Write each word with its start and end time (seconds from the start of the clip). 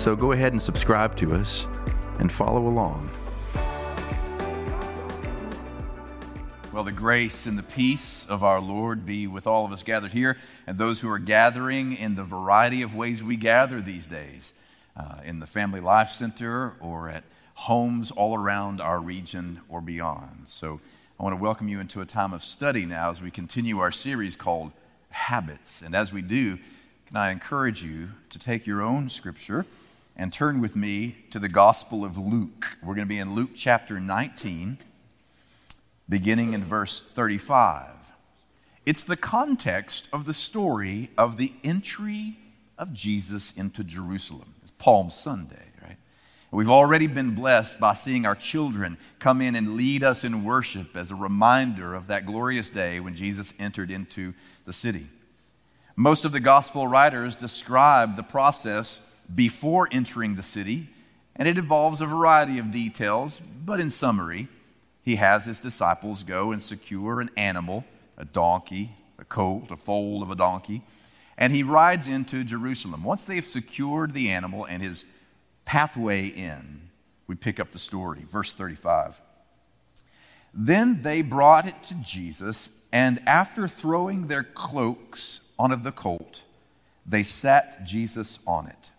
So 0.00 0.16
go 0.16 0.32
ahead 0.32 0.52
and 0.52 0.62
subscribe 0.62 1.14
to 1.16 1.34
us 1.34 1.66
and 2.20 2.32
follow 2.32 2.66
along. 2.66 3.10
Well, 6.72 6.84
the 6.84 6.90
grace 6.90 7.44
and 7.44 7.58
the 7.58 7.62
peace 7.62 8.24
of 8.26 8.42
our 8.42 8.62
Lord 8.62 9.04
be 9.04 9.26
with 9.26 9.46
all 9.46 9.66
of 9.66 9.72
us 9.72 9.82
gathered 9.82 10.12
here 10.12 10.38
and 10.66 10.78
those 10.78 11.00
who 11.00 11.10
are 11.10 11.18
gathering 11.18 11.94
in 11.94 12.14
the 12.14 12.24
variety 12.24 12.80
of 12.80 12.94
ways 12.94 13.22
we 13.22 13.36
gather 13.36 13.82
these 13.82 14.06
days 14.06 14.54
uh, 14.96 15.16
in 15.22 15.38
the 15.38 15.46
Family 15.46 15.80
Life 15.80 16.08
Center 16.08 16.72
or 16.80 17.10
at 17.10 17.24
homes 17.52 18.10
all 18.10 18.34
around 18.34 18.80
our 18.80 19.00
region 19.00 19.60
or 19.68 19.82
beyond. 19.82 20.44
So 20.46 20.80
I 21.18 21.24
want 21.24 21.36
to 21.36 21.42
welcome 21.42 21.68
you 21.68 21.78
into 21.78 22.00
a 22.00 22.06
time 22.06 22.32
of 22.32 22.42
study 22.42 22.86
now 22.86 23.10
as 23.10 23.20
we 23.20 23.30
continue 23.30 23.80
our 23.80 23.92
series 23.92 24.34
called 24.34 24.72
Habits. 25.10 25.82
And 25.82 25.94
as 25.94 26.10
we 26.10 26.22
do, 26.22 26.56
can 27.06 27.18
I 27.18 27.32
encourage 27.32 27.82
you 27.82 28.12
to 28.30 28.38
take 28.38 28.66
your 28.66 28.80
own 28.80 29.10
scripture 29.10 29.66
and 30.20 30.30
turn 30.30 30.60
with 30.60 30.76
me 30.76 31.16
to 31.30 31.38
the 31.38 31.48
Gospel 31.48 32.04
of 32.04 32.18
Luke? 32.18 32.76
We're 32.82 32.94
going 32.94 33.06
to 33.06 33.08
be 33.08 33.18
in 33.18 33.34
Luke 33.34 33.52
chapter 33.56 33.98
19 33.98 34.76
beginning 36.10 36.52
in 36.52 36.62
verse 36.62 37.00
35. 37.00 37.86
It's 38.84 39.02
the 39.02 39.16
context 39.16 40.08
of 40.12 40.26
the 40.26 40.34
story 40.34 41.08
of 41.16 41.38
the 41.38 41.54
entry 41.64 42.36
of 42.76 42.92
Jesus 42.92 43.54
into 43.56 43.82
Jerusalem. 43.82 44.52
It's 44.60 44.72
Palm 44.72 45.08
Sunday, 45.08 45.70
right? 45.82 45.96
We've 46.50 46.68
already 46.68 47.06
been 47.06 47.34
blessed 47.34 47.80
by 47.80 47.94
seeing 47.94 48.26
our 48.26 48.34
children 48.34 48.98
come 49.20 49.40
in 49.40 49.56
and 49.56 49.74
lead 49.74 50.04
us 50.04 50.22
in 50.22 50.44
worship 50.44 50.98
as 50.98 51.10
a 51.10 51.14
reminder 51.14 51.94
of 51.94 52.08
that 52.08 52.26
glorious 52.26 52.68
day 52.68 53.00
when 53.00 53.14
Jesus 53.14 53.54
entered 53.58 53.90
into 53.90 54.34
the 54.66 54.74
city. 54.74 55.06
Most 55.96 56.26
of 56.26 56.32
the 56.32 56.40
gospel 56.40 56.86
writers 56.86 57.36
describe 57.36 58.16
the 58.16 58.22
process 58.22 59.00
before 59.34 59.88
entering 59.92 60.36
the 60.36 60.42
city, 60.42 60.88
and 61.36 61.48
it 61.48 61.58
involves 61.58 62.00
a 62.00 62.06
variety 62.06 62.58
of 62.58 62.72
details, 62.72 63.40
but 63.64 63.80
in 63.80 63.90
summary, 63.90 64.48
he 65.02 65.16
has 65.16 65.44
his 65.44 65.60
disciples 65.60 66.22
go 66.22 66.52
and 66.52 66.60
secure 66.60 67.20
an 67.20 67.30
animal, 67.36 67.84
a 68.16 68.24
donkey, 68.24 68.90
a 69.18 69.24
colt, 69.24 69.70
a 69.70 69.76
foal 69.76 70.22
of 70.22 70.30
a 70.30 70.34
donkey, 70.34 70.82
and 71.38 71.52
he 71.54 71.62
rides 71.62 72.06
into 72.06 72.44
Jerusalem. 72.44 73.02
Once 73.02 73.24
they've 73.24 73.44
secured 73.44 74.12
the 74.12 74.28
animal 74.28 74.66
and 74.66 74.82
his 74.82 75.04
pathway 75.64 76.26
in, 76.26 76.90
we 77.26 77.34
pick 77.34 77.58
up 77.58 77.70
the 77.70 77.78
story. 77.78 78.24
Verse 78.28 78.52
35. 78.52 79.20
Then 80.52 81.02
they 81.02 81.22
brought 81.22 81.66
it 81.66 81.82
to 81.84 81.94
Jesus, 81.94 82.68
and 82.92 83.22
after 83.26 83.68
throwing 83.68 84.26
their 84.26 84.42
cloaks 84.42 85.40
onto 85.58 85.76
the 85.76 85.92
colt, 85.92 86.42
they 87.06 87.22
sat 87.22 87.84
Jesus 87.84 88.38
on 88.46 88.66
it. 88.66 88.90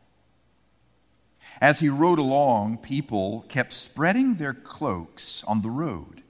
As 1.61 1.79
he 1.79 1.89
rode 1.89 2.17
along, 2.17 2.79
people 2.79 3.45
kept 3.47 3.71
spreading 3.71 4.35
their 4.35 4.55
cloaks 4.55 5.43
on 5.45 5.61
the 5.61 5.69
road. 5.69 6.23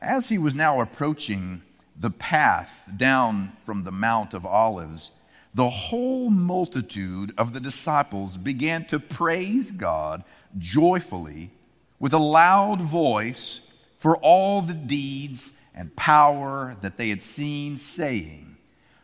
As 0.00 0.28
he 0.28 0.38
was 0.38 0.54
now 0.54 0.80
approaching 0.80 1.62
the 1.98 2.12
path 2.12 2.88
down 2.96 3.56
from 3.64 3.82
the 3.82 3.90
Mount 3.90 4.32
of 4.32 4.46
Olives, 4.46 5.10
the 5.52 5.70
whole 5.70 6.30
multitude 6.30 7.34
of 7.36 7.52
the 7.52 7.58
disciples 7.58 8.36
began 8.36 8.84
to 8.86 9.00
praise 9.00 9.72
God 9.72 10.22
joyfully 10.56 11.50
with 11.98 12.12
a 12.12 12.18
loud 12.18 12.80
voice 12.80 13.60
for 13.98 14.16
all 14.18 14.62
the 14.62 14.74
deeds 14.74 15.52
and 15.74 15.96
power 15.96 16.76
that 16.80 16.96
they 16.96 17.08
had 17.08 17.22
seen, 17.22 17.76
saying, 17.76 18.56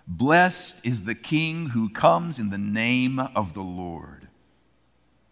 Blessed 0.06 0.80
is 0.84 1.04
the 1.04 1.14
King 1.14 1.70
who 1.70 1.88
comes 1.88 2.38
in 2.38 2.50
the 2.50 2.58
name 2.58 3.18
of 3.18 3.54
the 3.54 3.62
Lord 3.62 4.21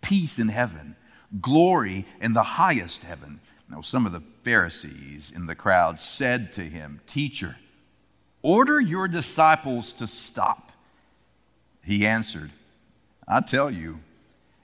peace 0.00 0.38
in 0.38 0.48
heaven, 0.48 0.96
glory 1.40 2.06
in 2.20 2.32
the 2.32 2.42
highest 2.42 3.04
heaven. 3.04 3.40
Now, 3.68 3.80
some 3.80 4.06
of 4.06 4.12
the 4.12 4.22
Pharisees 4.42 5.30
in 5.34 5.46
the 5.46 5.54
crowd 5.54 6.00
said 6.00 6.52
to 6.54 6.62
him, 6.62 7.00
Teacher, 7.06 7.56
order 8.42 8.80
your 8.80 9.06
disciples 9.08 9.92
to 9.94 10.06
stop. 10.06 10.72
He 11.84 12.06
answered, 12.06 12.50
I 13.28 13.40
tell 13.40 13.70
you, 13.70 14.00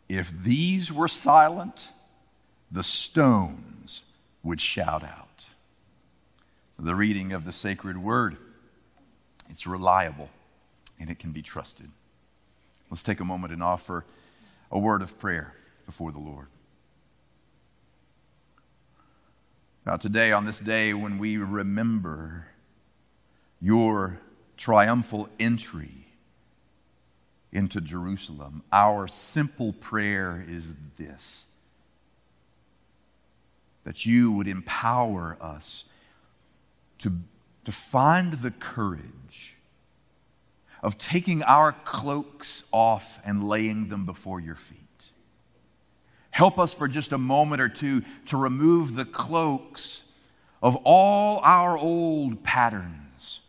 if 0.08 0.30
these 0.30 0.92
were 0.92 1.08
silent, 1.08 1.88
the 2.70 2.82
stones 2.82 4.04
would 4.42 4.60
shout 4.60 5.04
out. 5.04 5.48
The 6.78 6.94
reading 6.94 7.32
of 7.32 7.44
the 7.44 7.52
sacred 7.52 7.98
word, 7.98 8.36
it's 9.48 9.66
reliable 9.66 10.30
and 10.98 11.10
it 11.10 11.18
can 11.18 11.32
be 11.32 11.42
trusted. 11.42 11.90
Let's 12.90 13.02
take 13.02 13.20
a 13.20 13.24
moment 13.24 13.52
and 13.52 13.62
offer 13.62 14.04
a 14.70 14.78
word 14.78 15.02
of 15.02 15.18
prayer 15.18 15.54
before 15.84 16.12
the 16.12 16.18
Lord. 16.18 16.48
Now, 19.84 19.96
today, 19.96 20.32
on 20.32 20.44
this 20.44 20.58
day 20.58 20.92
when 20.94 21.18
we 21.18 21.36
remember 21.36 22.48
your 23.60 24.18
triumphal 24.56 25.28
entry 25.38 26.08
into 27.52 27.80
Jerusalem, 27.80 28.62
our 28.72 29.06
simple 29.06 29.72
prayer 29.72 30.44
is 30.46 30.74
this 30.96 31.44
that 33.84 34.04
you 34.04 34.32
would 34.32 34.48
empower 34.48 35.36
us 35.40 35.84
to, 36.98 37.12
to 37.64 37.70
find 37.70 38.34
the 38.34 38.50
courage 38.50 39.55
of 40.82 40.98
taking 40.98 41.42
our 41.42 41.72
cloaks 41.72 42.64
off 42.72 43.20
and 43.24 43.48
laying 43.48 43.88
them 43.88 44.06
before 44.06 44.40
your 44.40 44.54
feet. 44.54 44.80
Help 46.30 46.58
us 46.58 46.74
for 46.74 46.86
just 46.86 47.12
a 47.12 47.18
moment 47.18 47.62
or 47.62 47.68
two 47.68 48.02
to 48.26 48.36
remove 48.36 48.94
the 48.94 49.06
cloaks 49.06 50.04
of 50.62 50.76
all 50.84 51.40
our 51.42 51.78
old 51.78 52.42
patterns, 52.42 53.40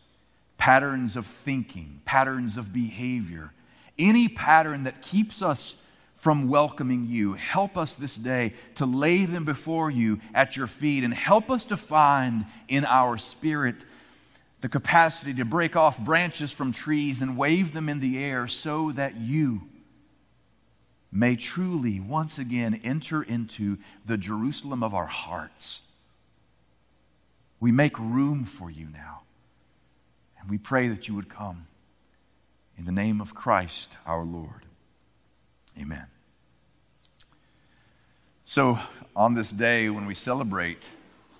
patterns 0.56 1.16
of 1.16 1.26
thinking, 1.26 2.00
patterns 2.04 2.56
of 2.56 2.72
behavior, 2.72 3.52
any 3.98 4.28
pattern 4.28 4.84
that 4.84 5.02
keeps 5.02 5.42
us 5.42 5.74
from 6.14 6.48
welcoming 6.48 7.06
you. 7.06 7.34
Help 7.34 7.76
us 7.76 7.94
this 7.94 8.16
day 8.16 8.52
to 8.74 8.84
lay 8.84 9.24
them 9.24 9.44
before 9.44 9.90
you 9.90 10.20
at 10.34 10.56
your 10.56 10.66
feet 10.66 11.04
and 11.04 11.14
help 11.14 11.50
us 11.50 11.64
to 11.66 11.76
find 11.76 12.44
in 12.68 12.84
our 12.84 13.16
spirit 13.16 13.76
the 14.60 14.68
capacity 14.68 15.34
to 15.34 15.44
break 15.44 15.76
off 15.76 15.98
branches 15.98 16.52
from 16.52 16.72
trees 16.72 17.22
and 17.22 17.36
wave 17.36 17.72
them 17.72 17.88
in 17.88 18.00
the 18.00 18.18
air 18.18 18.46
so 18.46 18.92
that 18.92 19.16
you 19.16 19.62
may 21.12 21.36
truly 21.36 22.00
once 22.00 22.38
again 22.38 22.80
enter 22.84 23.22
into 23.22 23.78
the 24.04 24.16
Jerusalem 24.16 24.82
of 24.82 24.94
our 24.94 25.06
hearts. 25.06 25.82
We 27.60 27.72
make 27.72 27.98
room 27.98 28.44
for 28.44 28.70
you 28.70 28.86
now. 28.92 29.22
And 30.40 30.50
we 30.50 30.58
pray 30.58 30.88
that 30.88 31.08
you 31.08 31.14
would 31.14 31.28
come. 31.28 31.66
In 32.76 32.84
the 32.84 32.92
name 32.92 33.20
of 33.20 33.34
Christ 33.34 33.96
our 34.06 34.24
Lord. 34.24 34.66
Amen. 35.78 36.06
So, 38.44 38.78
on 39.16 39.34
this 39.34 39.50
day 39.50 39.90
when 39.90 40.06
we 40.06 40.14
celebrate 40.14 40.88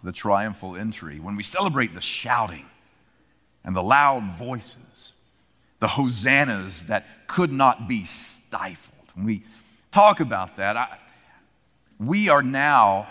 the 0.03 0.13
triumphal 0.13 0.77
entry, 0.77 1.21
when 1.21 1.37
we 1.37 1.43
celebrate 1.43 1.95
the 1.95 2.01
shouting, 2.01 2.67
and 3.69 3.77
the 3.77 3.83
loud 3.83 4.25
voices, 4.33 5.13
the 5.79 5.89
hosannas 5.89 6.85
that 6.85 7.05
could 7.27 7.53
not 7.53 7.87
be 7.87 8.03
stifled. 8.03 9.05
When 9.13 9.27
we 9.27 9.45
talk 9.93 10.21
about 10.21 10.57
that, 10.57 10.75
I, 10.79 10.97
we 12.01 12.31
are 12.31 12.43
now 12.43 13.09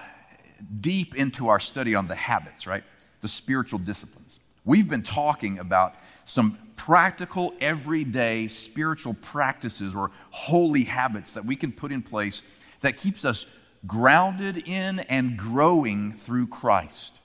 deep 0.81 1.13
into 1.13 1.49
our 1.49 1.59
study 1.59 1.93
on 1.93 2.07
the 2.07 2.15
habits, 2.15 2.65
right? 2.65 2.83
The 3.21 3.27
spiritual 3.27 3.77
disciplines. 3.77 4.39
We've 4.65 4.89
been 4.89 5.03
talking 5.03 5.59
about 5.59 5.93
some 6.25 6.57
practical, 6.75 7.53
everyday 7.61 8.47
spiritual 8.47 9.13
practices 9.13 9.95
or 9.95 10.09
holy 10.31 10.85
habits 10.85 11.33
that 11.33 11.45
we 11.45 11.55
can 11.55 11.71
put 11.71 11.91
in 11.91 12.01
place 12.01 12.41
that 12.81 12.97
keeps 12.97 13.25
us 13.25 13.45
grounded 13.85 14.67
in 14.67 15.01
and 15.01 15.37
growing 15.37 16.13
through 16.13 16.47
Christ. 16.47 17.16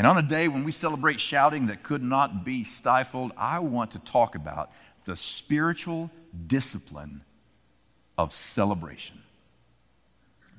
And 0.00 0.06
on 0.06 0.16
a 0.16 0.22
day 0.22 0.48
when 0.48 0.64
we 0.64 0.72
celebrate 0.72 1.20
shouting 1.20 1.66
that 1.66 1.82
could 1.82 2.02
not 2.02 2.42
be 2.42 2.64
stifled, 2.64 3.32
I 3.36 3.58
want 3.58 3.90
to 3.90 3.98
talk 3.98 4.34
about 4.34 4.72
the 5.04 5.14
spiritual 5.14 6.10
discipline 6.46 7.20
of 8.16 8.32
celebration. 8.32 9.20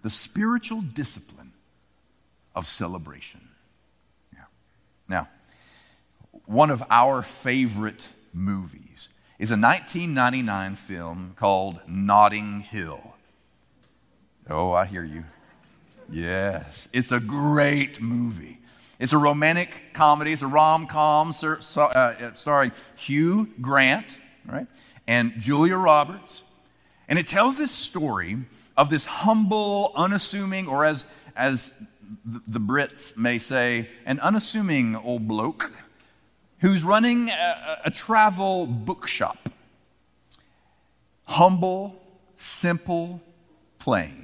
The 0.04 0.12
spiritual 0.12 0.82
discipline 0.82 1.54
of 2.54 2.68
celebration. 2.68 3.42
Yeah. 4.32 4.44
Now, 5.10 5.28
one 6.46 6.70
of 6.70 6.84
our 6.92 7.24
favorite 7.24 8.10
movies 8.34 9.10
is 9.40 9.50
a 9.50 9.58
1999 9.58 10.76
film 10.76 11.34
called 11.36 11.80
Notting 11.88 12.60
Hill. 12.60 13.16
Oh, 14.48 14.72
I 14.72 14.86
hear 14.86 15.04
you. 15.04 15.24
Yes, 16.12 16.88
it's 16.94 17.12
a 17.12 17.20
great 17.20 18.04
movie. 18.04 18.61
It's 19.02 19.14
a 19.14 19.18
romantic 19.18 19.72
comedy. 19.94 20.32
It's 20.32 20.44
a 20.44 20.48
rom 20.48 20.86
com 20.86 21.34
uh, 21.44 21.80
uh, 21.80 22.34
starring 22.36 22.72
Hugh 22.96 23.50
Grant, 23.60 24.20
right, 24.46 24.68
and 25.08 25.34
Julia 25.40 25.76
Roberts, 25.76 26.44
and 27.10 27.18
it 27.18 27.28
tells 27.28 27.58
this 27.58 27.72
story 27.72 28.38
of 28.78 28.92
this 28.92 29.08
humble, 29.08 29.92
unassuming, 29.96 30.68
or 30.68 30.86
as 30.86 31.06
as 31.36 31.74
the 32.24 32.60
Brits 32.60 33.18
may 33.18 33.40
say, 33.40 33.90
an 34.06 34.20
unassuming 34.20 34.96
old 34.96 35.28
bloke 35.28 35.72
who's 36.60 36.84
running 36.84 37.30
a, 37.30 37.80
a 37.86 37.90
travel 37.90 38.68
bookshop. 38.68 39.50
Humble, 41.24 42.00
simple, 42.36 43.20
plain. 43.80 44.21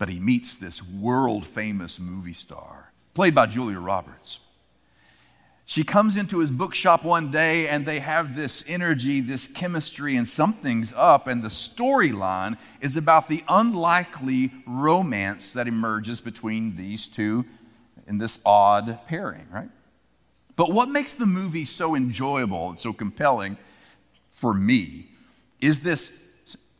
But 0.00 0.08
he 0.08 0.18
meets 0.18 0.56
this 0.56 0.82
world 0.82 1.44
famous 1.44 2.00
movie 2.00 2.32
star, 2.32 2.90
played 3.12 3.34
by 3.34 3.44
Julia 3.44 3.78
Roberts. 3.78 4.38
She 5.66 5.84
comes 5.84 6.16
into 6.16 6.38
his 6.38 6.50
bookshop 6.50 7.04
one 7.04 7.30
day 7.30 7.68
and 7.68 7.84
they 7.84 7.98
have 7.98 8.34
this 8.34 8.64
energy, 8.66 9.20
this 9.20 9.46
chemistry, 9.46 10.16
and 10.16 10.26
something's 10.26 10.94
up. 10.96 11.26
And 11.26 11.42
the 11.42 11.48
storyline 11.48 12.56
is 12.80 12.96
about 12.96 13.28
the 13.28 13.44
unlikely 13.46 14.52
romance 14.66 15.52
that 15.52 15.68
emerges 15.68 16.22
between 16.22 16.76
these 16.76 17.06
two 17.06 17.44
in 18.06 18.16
this 18.16 18.38
odd 18.46 19.00
pairing, 19.06 19.48
right? 19.52 19.68
But 20.56 20.72
what 20.72 20.88
makes 20.88 21.12
the 21.12 21.26
movie 21.26 21.66
so 21.66 21.94
enjoyable 21.94 22.70
and 22.70 22.78
so 22.78 22.94
compelling 22.94 23.58
for 24.28 24.54
me 24.54 25.08
is 25.60 25.80
this 25.80 26.10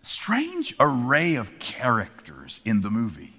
strange 0.02 0.74
array 0.80 1.34
of 1.34 1.58
characters 1.58 2.60
in 2.64 2.80
the 2.80 2.90
movie. 2.90 3.34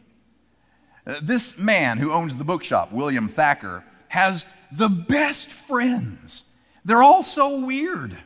Uh, 1.05 1.15
this 1.21 1.57
man 1.57 1.97
who 1.97 2.11
owns 2.11 2.37
the 2.37 2.43
bookshop, 2.43 2.91
William 2.91 3.27
Thacker, 3.27 3.83
has 4.07 4.45
the 4.71 4.89
best 4.89 5.47
friends. 5.47 6.43
They're 6.85 7.03
all 7.03 7.23
so 7.23 7.59
weird. 7.59 8.17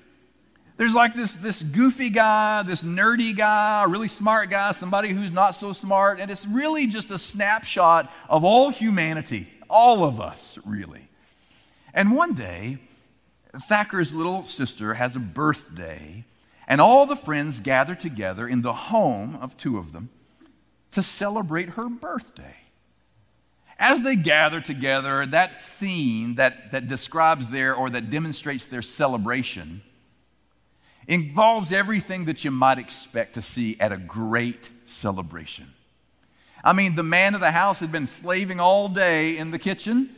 There's 0.77 0.93
like 0.93 1.13
this, 1.13 1.35
this 1.37 1.63
goofy 1.63 2.09
guy, 2.09 2.63
this 2.63 2.83
nerdy 2.83 3.35
guy, 3.35 3.85
really 3.87 4.09
smart 4.09 4.49
guy, 4.49 4.73
somebody 4.73 5.09
who's 5.09 5.31
not 5.31 5.51
so 5.51 5.71
smart, 5.71 6.19
and 6.19 6.29
it's 6.29 6.45
really 6.45 6.85
just 6.85 7.11
a 7.11 7.19
snapshot 7.19 8.11
of 8.27 8.43
all 8.43 8.69
humanity, 8.69 9.47
all 9.69 10.03
of 10.03 10.19
us, 10.19 10.59
really. 10.65 11.07
And 11.93 12.13
one 12.13 12.33
day, 12.33 12.79
Thacker's 13.69 14.13
little 14.13 14.43
sister 14.43 14.95
has 14.95 15.15
a 15.15 15.19
birthday, 15.19 16.25
and 16.67 16.81
all 16.81 17.05
the 17.05 17.15
friends 17.15 17.59
gather 17.59 17.95
together 17.95 18.47
in 18.47 18.61
the 18.61 18.73
home 18.73 19.37
of 19.41 19.57
two 19.57 19.77
of 19.77 19.91
them 19.91 20.09
to 20.91 21.03
celebrate 21.03 21.69
her 21.69 21.89
birthday. 21.89 22.55
As 23.77 24.01
they 24.03 24.15
gather 24.15 24.61
together, 24.61 25.25
that 25.25 25.59
scene 25.59 26.35
that, 26.35 26.71
that 26.71 26.87
describes 26.87 27.49
their 27.49 27.75
or 27.75 27.89
that 27.89 28.09
demonstrates 28.09 28.65
their 28.65 28.81
celebration 28.81 29.81
involves 31.07 31.71
everything 31.71 32.25
that 32.25 32.43
you 32.43 32.51
might 32.51 32.79
expect 32.79 33.33
to 33.35 33.41
see 33.41 33.77
at 33.79 33.91
a 33.91 33.97
great 33.97 34.71
celebration. 34.85 35.71
I 36.63 36.73
mean, 36.73 36.95
the 36.95 37.03
man 37.03 37.35
of 37.35 37.41
the 37.41 37.51
house 37.51 37.79
had 37.79 37.91
been 37.91 38.07
slaving 38.07 38.59
all 38.59 38.89
day 38.89 39.37
in 39.37 39.51
the 39.51 39.59
kitchen 39.59 40.09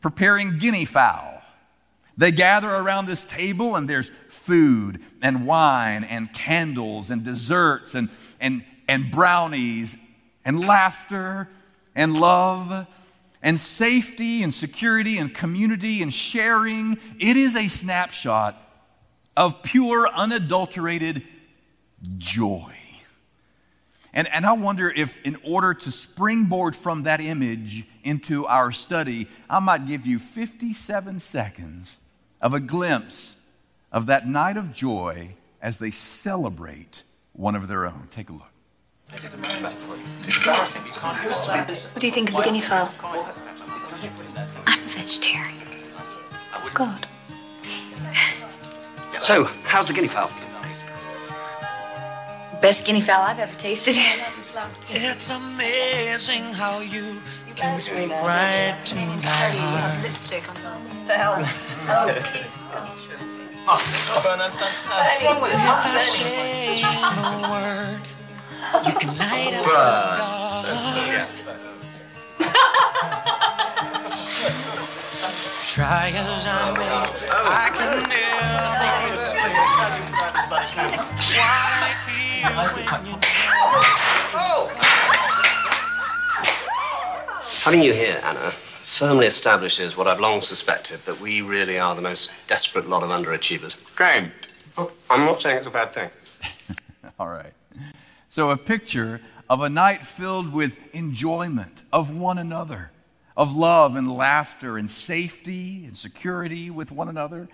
preparing 0.00 0.58
guinea 0.58 0.84
fowl. 0.84 1.42
They 2.16 2.30
gather 2.30 2.68
around 2.68 3.06
this 3.06 3.24
table, 3.24 3.76
and 3.76 3.88
there's 3.88 4.10
food 4.28 5.00
and 5.22 5.46
wine 5.46 6.04
and 6.04 6.32
candles 6.32 7.10
and 7.10 7.24
desserts 7.24 7.94
and, 7.94 8.08
and, 8.40 8.64
and 8.88 9.10
brownies 9.10 9.96
and 10.44 10.60
laughter 10.60 11.48
and 11.94 12.14
love 12.14 12.86
and 13.42 13.58
safety 13.58 14.42
and 14.42 14.52
security 14.52 15.18
and 15.18 15.34
community 15.34 16.02
and 16.02 16.12
sharing. 16.12 16.98
It 17.18 17.36
is 17.36 17.56
a 17.56 17.68
snapshot 17.68 18.56
of 19.36 19.62
pure, 19.62 20.08
unadulterated 20.08 21.22
joy. 22.18 22.74
And, 24.12 24.28
and 24.32 24.44
I 24.44 24.52
wonder 24.52 24.90
if, 24.90 25.22
in 25.24 25.36
order 25.44 25.72
to 25.72 25.92
springboard 25.92 26.74
from 26.74 27.04
that 27.04 27.20
image 27.20 27.86
into 28.02 28.46
our 28.46 28.72
study, 28.72 29.28
I 29.48 29.60
might 29.60 29.86
give 29.86 30.06
you 30.06 30.18
57 30.18 31.20
seconds 31.20 31.98
of 32.40 32.52
a 32.52 32.60
glimpse 32.60 33.36
of 33.92 34.06
that 34.06 34.28
night 34.28 34.56
of 34.56 34.72
joy 34.72 35.34
as 35.60 35.78
they 35.78 35.90
celebrate 35.90 37.02
one 37.32 37.54
of 37.54 37.68
their 37.68 37.86
own. 37.86 38.08
Take 38.10 38.30
a 38.30 38.32
look. 38.32 38.50
What 39.10 39.20
do 41.98 42.06
you 42.06 42.12
think 42.12 42.30
of 42.30 42.36
the 42.36 42.42
guinea 42.42 42.60
fowl? 42.60 42.92
I'm 44.66 44.84
a 44.84 44.88
vegetarian. 44.88 45.56
God. 46.74 47.06
So, 49.18 49.44
how's 49.64 49.88
the 49.88 49.92
guinea 49.92 50.08
fowl? 50.08 50.30
Best 52.60 52.84
guinea 52.86 53.00
fowl 53.00 53.22
I've 53.22 53.38
ever 53.38 53.56
tasted. 53.58 53.96
it's 54.88 55.30
amazing 55.30 56.44
how 56.54 56.80
you 56.80 57.16
can 57.56 57.80
speak 57.80 58.10
right 58.10 58.78
to 58.84 58.94
my 58.94 59.02
heart. 59.22 60.02
Lipstick 60.02 60.48
on 60.48 60.54
the 61.06 62.59
hell. 63.66 63.80
Okay. 64.18 65.40
Without 65.40 65.82
saying 66.02 66.84
a 66.84 67.40
word, 67.50 68.00
you 68.86 68.92
can 68.98 69.10
light 69.18 69.54
up 69.54 69.64
the 69.64 69.70
dark. 70.16 71.28
Try 75.70 76.10
as 76.10 76.46
I 76.46 76.72
may, 76.72 77.06
I 77.30 77.70
can 77.78 78.08
never 78.08 79.20
explain 79.20 79.54
why 81.30 81.60
I 81.72 81.94
feel 82.06 83.20
Having 87.62 87.82
you 87.82 87.92
here, 87.92 88.20
Anna, 88.24 88.52
firmly 88.90 89.26
establishes 89.26 89.96
what 89.96 90.08
I've 90.08 90.20
long 90.20 90.42
suspected 90.42 91.00
that 91.04 91.18
we 91.20 91.42
really 91.42 91.78
are 91.78 91.94
the 91.94 92.02
most 92.02 92.32
desperate 92.48 92.88
lot 92.88 93.02
of 93.02 93.10
underachievers. 93.10 93.76
Great. 93.94 94.30
Oh, 94.76 94.90
I'm 95.08 95.24
not 95.24 95.40
saying 95.40 95.58
it's 95.58 95.66
a 95.66 95.70
bad 95.70 95.92
thing. 95.92 96.10
All 97.18 97.28
right. 97.28 97.52
So, 98.28 98.50
a 98.50 98.56
picture 98.56 99.20
of 99.48 99.62
a 99.62 99.70
night 99.70 100.02
filled 100.02 100.52
with 100.52 100.76
enjoyment 100.92 101.82
of 101.92 102.14
one 102.14 102.36
another, 102.36 102.90
of 103.36 103.56
love 103.56 103.96
and 103.96 104.12
laughter 104.12 104.76
and 104.76 104.90
safety 104.90 105.84
and 105.86 105.96
security 105.96 106.68
with 106.68 106.92
one 106.92 107.08
another. 107.08 107.48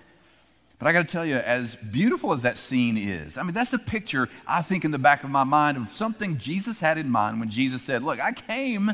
But 0.78 0.88
I 0.88 0.92
got 0.92 1.06
to 1.06 1.12
tell 1.12 1.24
you, 1.24 1.36
as 1.36 1.76
beautiful 1.76 2.32
as 2.32 2.42
that 2.42 2.58
scene 2.58 2.98
is, 2.98 3.38
I 3.38 3.42
mean, 3.42 3.54
that's 3.54 3.72
a 3.72 3.78
picture, 3.78 4.28
I 4.46 4.62
think, 4.62 4.84
in 4.84 4.90
the 4.90 4.98
back 4.98 5.22
of 5.22 5.30
my 5.30 5.44
mind 5.44 5.76
of 5.76 5.88
something 5.88 6.38
Jesus 6.38 6.80
had 6.80 6.98
in 6.98 7.10
mind 7.10 7.40
when 7.40 7.50
Jesus 7.50 7.82
said, 7.82 8.02
Look, 8.02 8.20
I 8.20 8.32
came 8.32 8.92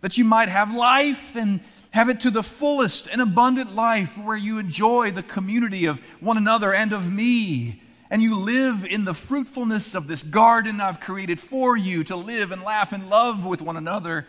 that 0.00 0.18
you 0.18 0.24
might 0.24 0.50
have 0.50 0.74
life 0.74 1.34
and 1.34 1.60
have 1.94 2.08
it 2.08 2.18
to 2.18 2.30
the 2.32 2.42
fullest 2.42 3.06
and 3.06 3.20
abundant 3.20 3.72
life 3.72 4.18
where 4.18 4.36
you 4.36 4.58
enjoy 4.58 5.12
the 5.12 5.22
community 5.22 5.84
of 5.84 6.00
one 6.18 6.36
another 6.36 6.74
and 6.74 6.92
of 6.92 7.08
me. 7.08 7.80
And 8.10 8.20
you 8.20 8.34
live 8.34 8.84
in 8.84 9.04
the 9.04 9.14
fruitfulness 9.14 9.94
of 9.94 10.08
this 10.08 10.24
garden 10.24 10.80
I've 10.80 10.98
created 10.98 11.38
for 11.38 11.76
you 11.76 12.02
to 12.04 12.16
live 12.16 12.50
and 12.50 12.62
laugh 12.62 12.92
and 12.92 13.08
love 13.08 13.46
with 13.46 13.62
one 13.62 13.76
another. 13.76 14.26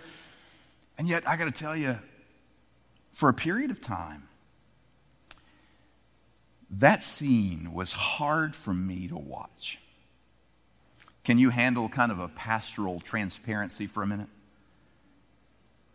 And 1.00 1.08
yet, 1.08 1.28
I 1.28 1.38
got 1.38 1.46
to 1.46 1.52
tell 1.52 1.76
you, 1.76 1.98
for 3.14 3.30
a 3.30 3.34
period 3.34 3.72
of 3.72 3.82
time, 3.82 4.28
that 6.70 7.04
scene 7.04 7.74
was 7.74 7.94
hard 7.94 8.56
for 8.56 8.76
me 8.76 9.08
to 9.08 9.18
watch. 9.18 9.80
Can 11.24 11.40
you 11.40 11.50
handle 11.50 11.90
kind 11.90 12.12
of 12.12 12.20
a 12.20 12.28
pastoral 12.28 13.00
transparency 13.00 13.88
for 13.88 14.04
a 14.04 14.08
minute? 14.08 14.30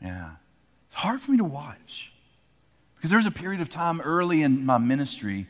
Yeah. 0.03 0.31
It's 0.91 0.97
hard 0.97 1.23
for 1.23 1.31
me 1.31 1.39
to 1.39 1.45
watch. 1.45 2.13
Because 2.97 3.11
there 3.11 3.19
was 3.19 3.27
a 3.27 3.31
period 3.31 3.63
of 3.63 3.71
time 3.71 4.01
early 4.01 4.43
in 4.43 4.67
my 4.67 4.79
ministry 4.79 5.47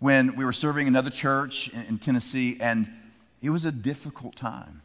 when 0.00 0.36
we 0.36 0.44
were 0.44 0.52
serving 0.52 0.88
another 0.88 1.10
church 1.10 1.68
in, 1.68 1.82
in 1.82 1.98
Tennessee, 1.98 2.56
and 2.60 2.88
it 3.40 3.50
was 3.50 3.64
a 3.64 3.72
difficult 3.72 4.36
time. 4.36 4.82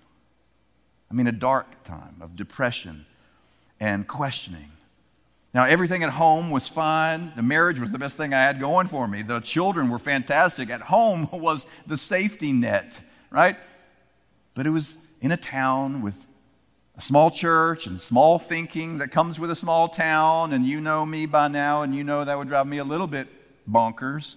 I 1.09 1.13
mean, 1.13 1.27
a 1.27 1.31
dark 1.31 1.83
time 1.83 2.17
of 2.21 2.35
depression 2.35 3.05
and 3.79 4.07
questioning 4.07 4.71
now, 5.53 5.65
everything 5.65 6.01
at 6.03 6.09
home 6.09 6.49
was 6.49 6.67
fine. 6.67 7.31
The 7.35 7.43
marriage 7.43 7.79
was 7.79 7.91
the 7.91 7.99
best 7.99 8.17
thing 8.17 8.33
I 8.33 8.41
had 8.41 8.59
going 8.59 8.87
for 8.87 9.07
me. 9.07 9.21
The 9.21 9.39
children 9.39 9.87
were 9.87 9.99
fantastic. 9.99 10.71
At 10.71 10.81
home 10.81 11.29
was 11.31 11.67
the 11.85 11.97
safety 11.97 12.51
net, 12.51 12.99
right? 13.29 13.57
but 14.55 14.67
it 14.67 14.69
was 14.69 14.97
in 15.19 15.31
a 15.31 15.37
town 15.37 16.03
with 16.03 16.15
a 16.95 17.01
small 17.01 17.31
church 17.31 17.87
and 17.87 17.99
small 17.99 18.37
thinking 18.37 18.99
that 18.99 19.09
comes 19.09 19.39
with 19.39 19.49
a 19.49 19.55
small 19.55 19.87
town. 19.87 20.53
And 20.53 20.65
you 20.65 20.79
know 20.79 21.05
me 21.05 21.25
by 21.25 21.47
now, 21.47 21.81
and 21.81 21.95
you 21.95 22.03
know 22.03 22.23
that 22.23 22.37
would 22.37 22.47
drive 22.47 22.67
me 22.67 22.77
a 22.77 22.83
little 22.83 23.07
bit 23.07 23.27
bonkers. 23.69 24.35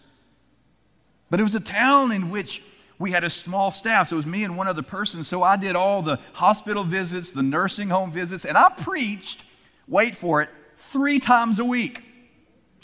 But 1.30 1.40
it 1.40 1.42
was 1.42 1.54
a 1.54 1.60
town 1.60 2.12
in 2.12 2.30
which 2.30 2.62
we 2.98 3.10
had 3.10 3.24
a 3.24 3.30
small 3.30 3.70
staff. 3.70 4.08
So 4.08 4.16
it 4.16 4.18
was 4.18 4.26
me 4.26 4.44
and 4.44 4.56
one 4.56 4.68
other 4.68 4.82
person. 4.82 5.24
So 5.24 5.42
I 5.42 5.56
did 5.56 5.76
all 5.76 6.02
the 6.02 6.18
hospital 6.32 6.84
visits, 6.84 7.32
the 7.32 7.42
nursing 7.42 7.90
home 7.90 8.10
visits, 8.10 8.44
and 8.44 8.56
I 8.56 8.70
preached, 8.70 9.42
wait 9.86 10.14
for 10.14 10.40
it, 10.42 10.48
three 10.76 11.18
times 11.18 11.58
a 11.58 11.64
week. 11.64 12.02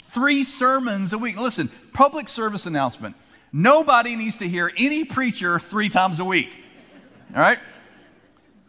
Three 0.03 0.43
sermons 0.43 1.13
a 1.13 1.17
week. 1.17 1.37
Listen, 1.37 1.71
public 1.93 2.27
service 2.27 2.65
announcement. 2.65 3.15
Nobody 3.51 4.15
needs 4.15 4.37
to 4.37 4.47
hear 4.47 4.71
any 4.77 5.05
preacher 5.05 5.59
three 5.59 5.89
times 5.89 6.19
a 6.19 6.25
week. 6.25 6.49
All 7.33 7.41
right? 7.41 7.59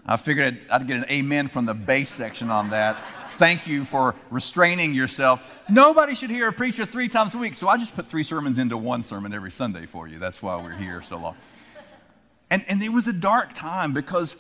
I 0.07 0.17
figured 0.17 0.47
I'd, 0.47 0.83
I'd 0.83 0.87
get 0.87 0.99
an 0.99 1.07
amen 1.11 1.49
from 1.49 1.65
the 1.65 1.75
bass 1.75 2.11
section 2.11 2.51
on 2.51 2.71
that. 2.71 2.99
Thank 3.31 3.67
you 3.67 3.85
for 3.85 4.15
restraining 4.31 4.93
yourself. 4.93 5.43
Nobody 5.69 6.15
should 6.15 6.31
hear 6.31 6.49
a 6.49 6.53
preacher 6.53 6.85
three 6.85 7.09
times 7.09 7.35
a 7.35 7.39
week, 7.39 7.55
so 7.55 7.69
I 7.69 7.79
just 7.79 7.97
put 7.97 8.07
three 8.07 8.23
sermons 8.23 8.59
into 8.59 8.77
one 8.77 9.03
sermon 9.03 9.33
every 9.33 9.51
Sunday 9.51 9.87
for 9.87 10.07
you. 10.07 10.19
That's 10.19 10.43
why 10.43 10.63
we're 10.63 10.73
here 10.73 11.03
so 11.03 11.17
long. 11.17 11.37
And, 12.51 12.65
and 12.69 12.83
it 12.83 12.91
was 12.91 13.09
a 13.09 13.13
dark 13.13 13.55
time 13.55 13.93
because 13.93 14.37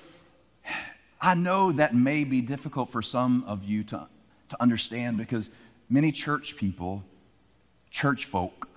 I 1.20 1.34
know 1.34 1.72
that 1.72 1.94
may 1.94 2.24
be 2.24 2.42
difficult 2.42 2.90
for 2.90 3.00
some 3.00 3.44
of 3.46 3.64
you 3.64 3.82
to, 3.84 4.06
to 4.50 4.62
understand 4.62 5.16
because 5.16 5.48
many 5.88 6.12
church 6.12 6.56
people, 6.56 7.02
church 7.90 8.26
folk, 8.26 8.68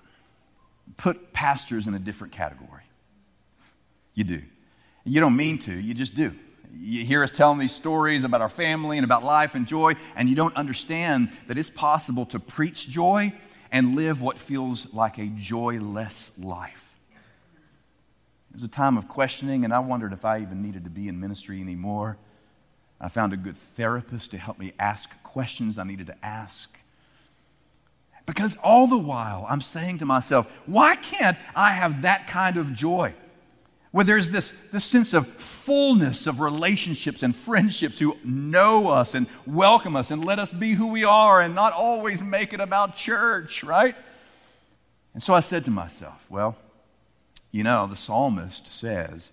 put 0.96 1.34
pastors 1.34 1.86
in 1.86 1.94
a 1.94 1.98
different 1.98 2.32
category. 2.32 2.82
You 4.14 4.24
do. 4.24 4.42
You 5.04 5.20
don't 5.20 5.36
mean 5.36 5.58
to, 5.60 5.72
you 5.72 5.92
just 5.92 6.14
do. 6.14 6.34
You 6.74 7.04
hear 7.04 7.22
us 7.22 7.30
telling 7.30 7.58
these 7.58 7.72
stories 7.72 8.24
about 8.24 8.40
our 8.40 8.48
family 8.48 8.98
and 8.98 9.04
about 9.04 9.24
life 9.24 9.54
and 9.54 9.66
joy, 9.66 9.94
and 10.16 10.28
you 10.28 10.34
don't 10.34 10.56
understand 10.56 11.30
that 11.46 11.58
it's 11.58 11.70
possible 11.70 12.26
to 12.26 12.38
preach 12.38 12.88
joy 12.88 13.32
and 13.70 13.94
live 13.94 14.20
what 14.20 14.38
feels 14.38 14.94
like 14.94 15.18
a 15.18 15.26
joyless 15.26 16.30
life. 16.38 16.94
It 18.50 18.54
was 18.54 18.64
a 18.64 18.68
time 18.68 18.96
of 18.96 19.08
questioning, 19.08 19.64
and 19.64 19.74
I 19.74 19.78
wondered 19.78 20.12
if 20.12 20.24
I 20.24 20.40
even 20.40 20.62
needed 20.62 20.84
to 20.84 20.90
be 20.90 21.08
in 21.08 21.20
ministry 21.20 21.60
anymore. 21.60 22.16
I 23.00 23.08
found 23.08 23.32
a 23.32 23.36
good 23.36 23.56
therapist 23.56 24.30
to 24.32 24.38
help 24.38 24.58
me 24.58 24.72
ask 24.78 25.10
questions 25.22 25.78
I 25.78 25.84
needed 25.84 26.06
to 26.08 26.24
ask. 26.24 26.78
Because 28.26 28.56
all 28.62 28.86
the 28.86 28.98
while, 28.98 29.46
I'm 29.48 29.60
saying 29.60 29.98
to 29.98 30.06
myself, 30.06 30.50
why 30.66 30.96
can't 30.96 31.38
I 31.54 31.70
have 31.70 32.02
that 32.02 32.26
kind 32.26 32.56
of 32.56 32.74
joy? 32.74 33.14
Where 33.90 34.04
there's 34.04 34.30
this, 34.30 34.52
this 34.72 34.84
sense 34.84 35.14
of 35.14 35.26
fullness 35.26 36.26
of 36.26 36.40
relationships 36.40 37.22
and 37.22 37.34
friendships 37.34 37.98
who 37.98 38.16
know 38.22 38.88
us 38.88 39.14
and 39.14 39.26
welcome 39.46 39.96
us 39.96 40.10
and 40.10 40.24
let 40.24 40.38
us 40.38 40.52
be 40.52 40.72
who 40.72 40.88
we 40.88 41.04
are 41.04 41.40
and 41.40 41.54
not 41.54 41.72
always 41.72 42.22
make 42.22 42.52
it 42.52 42.60
about 42.60 42.96
church, 42.96 43.64
right? 43.64 43.96
And 45.14 45.22
so 45.22 45.32
I 45.32 45.40
said 45.40 45.64
to 45.64 45.70
myself, 45.70 46.26
well, 46.28 46.56
you 47.50 47.64
know, 47.64 47.86
the 47.86 47.96
psalmist 47.96 48.70
says, 48.70 49.30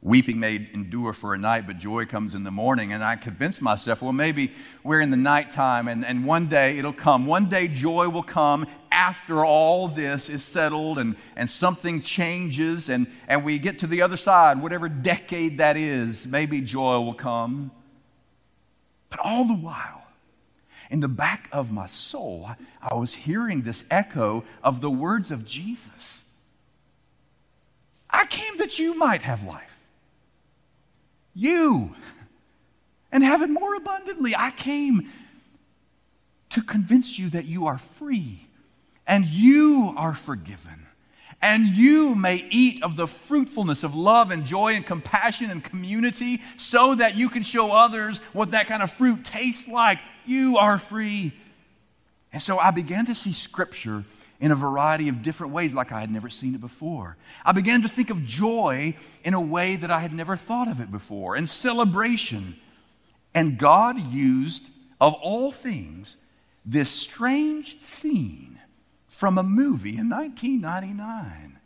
Weeping 0.00 0.38
may 0.38 0.68
endure 0.74 1.12
for 1.12 1.34
a 1.34 1.38
night, 1.38 1.66
but 1.66 1.78
joy 1.78 2.06
comes 2.06 2.36
in 2.36 2.44
the 2.44 2.52
morning. 2.52 2.92
And 2.92 3.02
I 3.02 3.16
convinced 3.16 3.60
myself, 3.60 4.00
well, 4.00 4.12
maybe 4.12 4.52
we're 4.84 5.00
in 5.00 5.10
the 5.10 5.16
nighttime 5.16 5.88
and, 5.88 6.04
and 6.04 6.24
one 6.24 6.46
day 6.46 6.78
it'll 6.78 6.92
come. 6.92 7.26
One 7.26 7.48
day 7.48 7.66
joy 7.66 8.08
will 8.08 8.22
come 8.22 8.66
after 8.92 9.44
all 9.44 9.88
this 9.88 10.28
is 10.28 10.44
settled 10.44 10.98
and, 10.98 11.16
and 11.34 11.50
something 11.50 12.00
changes 12.00 12.88
and, 12.88 13.08
and 13.26 13.44
we 13.44 13.58
get 13.58 13.80
to 13.80 13.88
the 13.88 14.02
other 14.02 14.16
side, 14.16 14.62
whatever 14.62 14.88
decade 14.88 15.58
that 15.58 15.76
is, 15.76 16.28
maybe 16.28 16.60
joy 16.60 17.00
will 17.00 17.14
come. 17.14 17.72
But 19.10 19.18
all 19.18 19.44
the 19.46 19.54
while, 19.54 20.04
in 20.90 21.00
the 21.00 21.08
back 21.08 21.48
of 21.50 21.72
my 21.72 21.86
soul, 21.86 22.46
I, 22.46 22.56
I 22.80 22.94
was 22.94 23.14
hearing 23.14 23.62
this 23.62 23.84
echo 23.90 24.44
of 24.62 24.80
the 24.80 24.90
words 24.90 25.32
of 25.32 25.44
Jesus 25.44 26.22
I 28.10 28.24
came 28.26 28.56
that 28.56 28.78
you 28.78 28.94
might 28.94 29.22
have 29.22 29.44
life 29.44 29.77
you 31.38 31.94
and 33.12 33.22
have 33.22 33.42
it 33.42 33.50
more 33.50 33.74
abundantly. 33.74 34.34
I 34.36 34.50
came 34.50 35.10
to 36.50 36.62
convince 36.62 37.18
you 37.18 37.30
that 37.30 37.44
you 37.44 37.66
are 37.66 37.78
free 37.78 38.46
and 39.06 39.24
you 39.26 39.94
are 39.96 40.14
forgiven. 40.14 40.86
And 41.40 41.68
you 41.68 42.16
may 42.16 42.44
eat 42.50 42.82
of 42.82 42.96
the 42.96 43.06
fruitfulness 43.06 43.84
of 43.84 43.94
love 43.94 44.32
and 44.32 44.44
joy 44.44 44.74
and 44.74 44.84
compassion 44.84 45.50
and 45.50 45.62
community 45.62 46.42
so 46.56 46.96
that 46.96 47.16
you 47.16 47.28
can 47.28 47.44
show 47.44 47.70
others 47.70 48.18
what 48.32 48.50
that 48.50 48.66
kind 48.66 48.82
of 48.82 48.90
fruit 48.90 49.24
tastes 49.24 49.68
like. 49.68 50.00
You 50.26 50.58
are 50.58 50.78
free. 50.78 51.32
And 52.32 52.42
so 52.42 52.58
I 52.58 52.72
began 52.72 53.06
to 53.06 53.14
see 53.14 53.32
scripture 53.32 54.04
in 54.40 54.52
a 54.52 54.54
variety 54.54 55.08
of 55.08 55.22
different 55.22 55.52
ways, 55.52 55.74
like 55.74 55.90
I 55.90 56.00
had 56.00 56.10
never 56.10 56.28
seen 56.28 56.54
it 56.54 56.60
before. 56.60 57.16
I 57.44 57.52
began 57.52 57.82
to 57.82 57.88
think 57.88 58.10
of 58.10 58.24
joy 58.24 58.96
in 59.24 59.34
a 59.34 59.40
way 59.40 59.76
that 59.76 59.90
I 59.90 59.98
had 60.00 60.12
never 60.12 60.36
thought 60.36 60.68
of 60.68 60.80
it 60.80 60.90
before, 60.90 61.34
and 61.34 61.48
celebration. 61.48 62.56
And 63.34 63.58
God 63.58 63.98
used, 63.98 64.70
of 65.00 65.14
all 65.14 65.50
things, 65.50 66.16
this 66.64 66.90
strange 66.90 67.80
scene 67.80 68.60
from 69.08 69.38
a 69.38 69.42
movie 69.42 69.96
in 69.96 70.08
1999. 70.08 71.58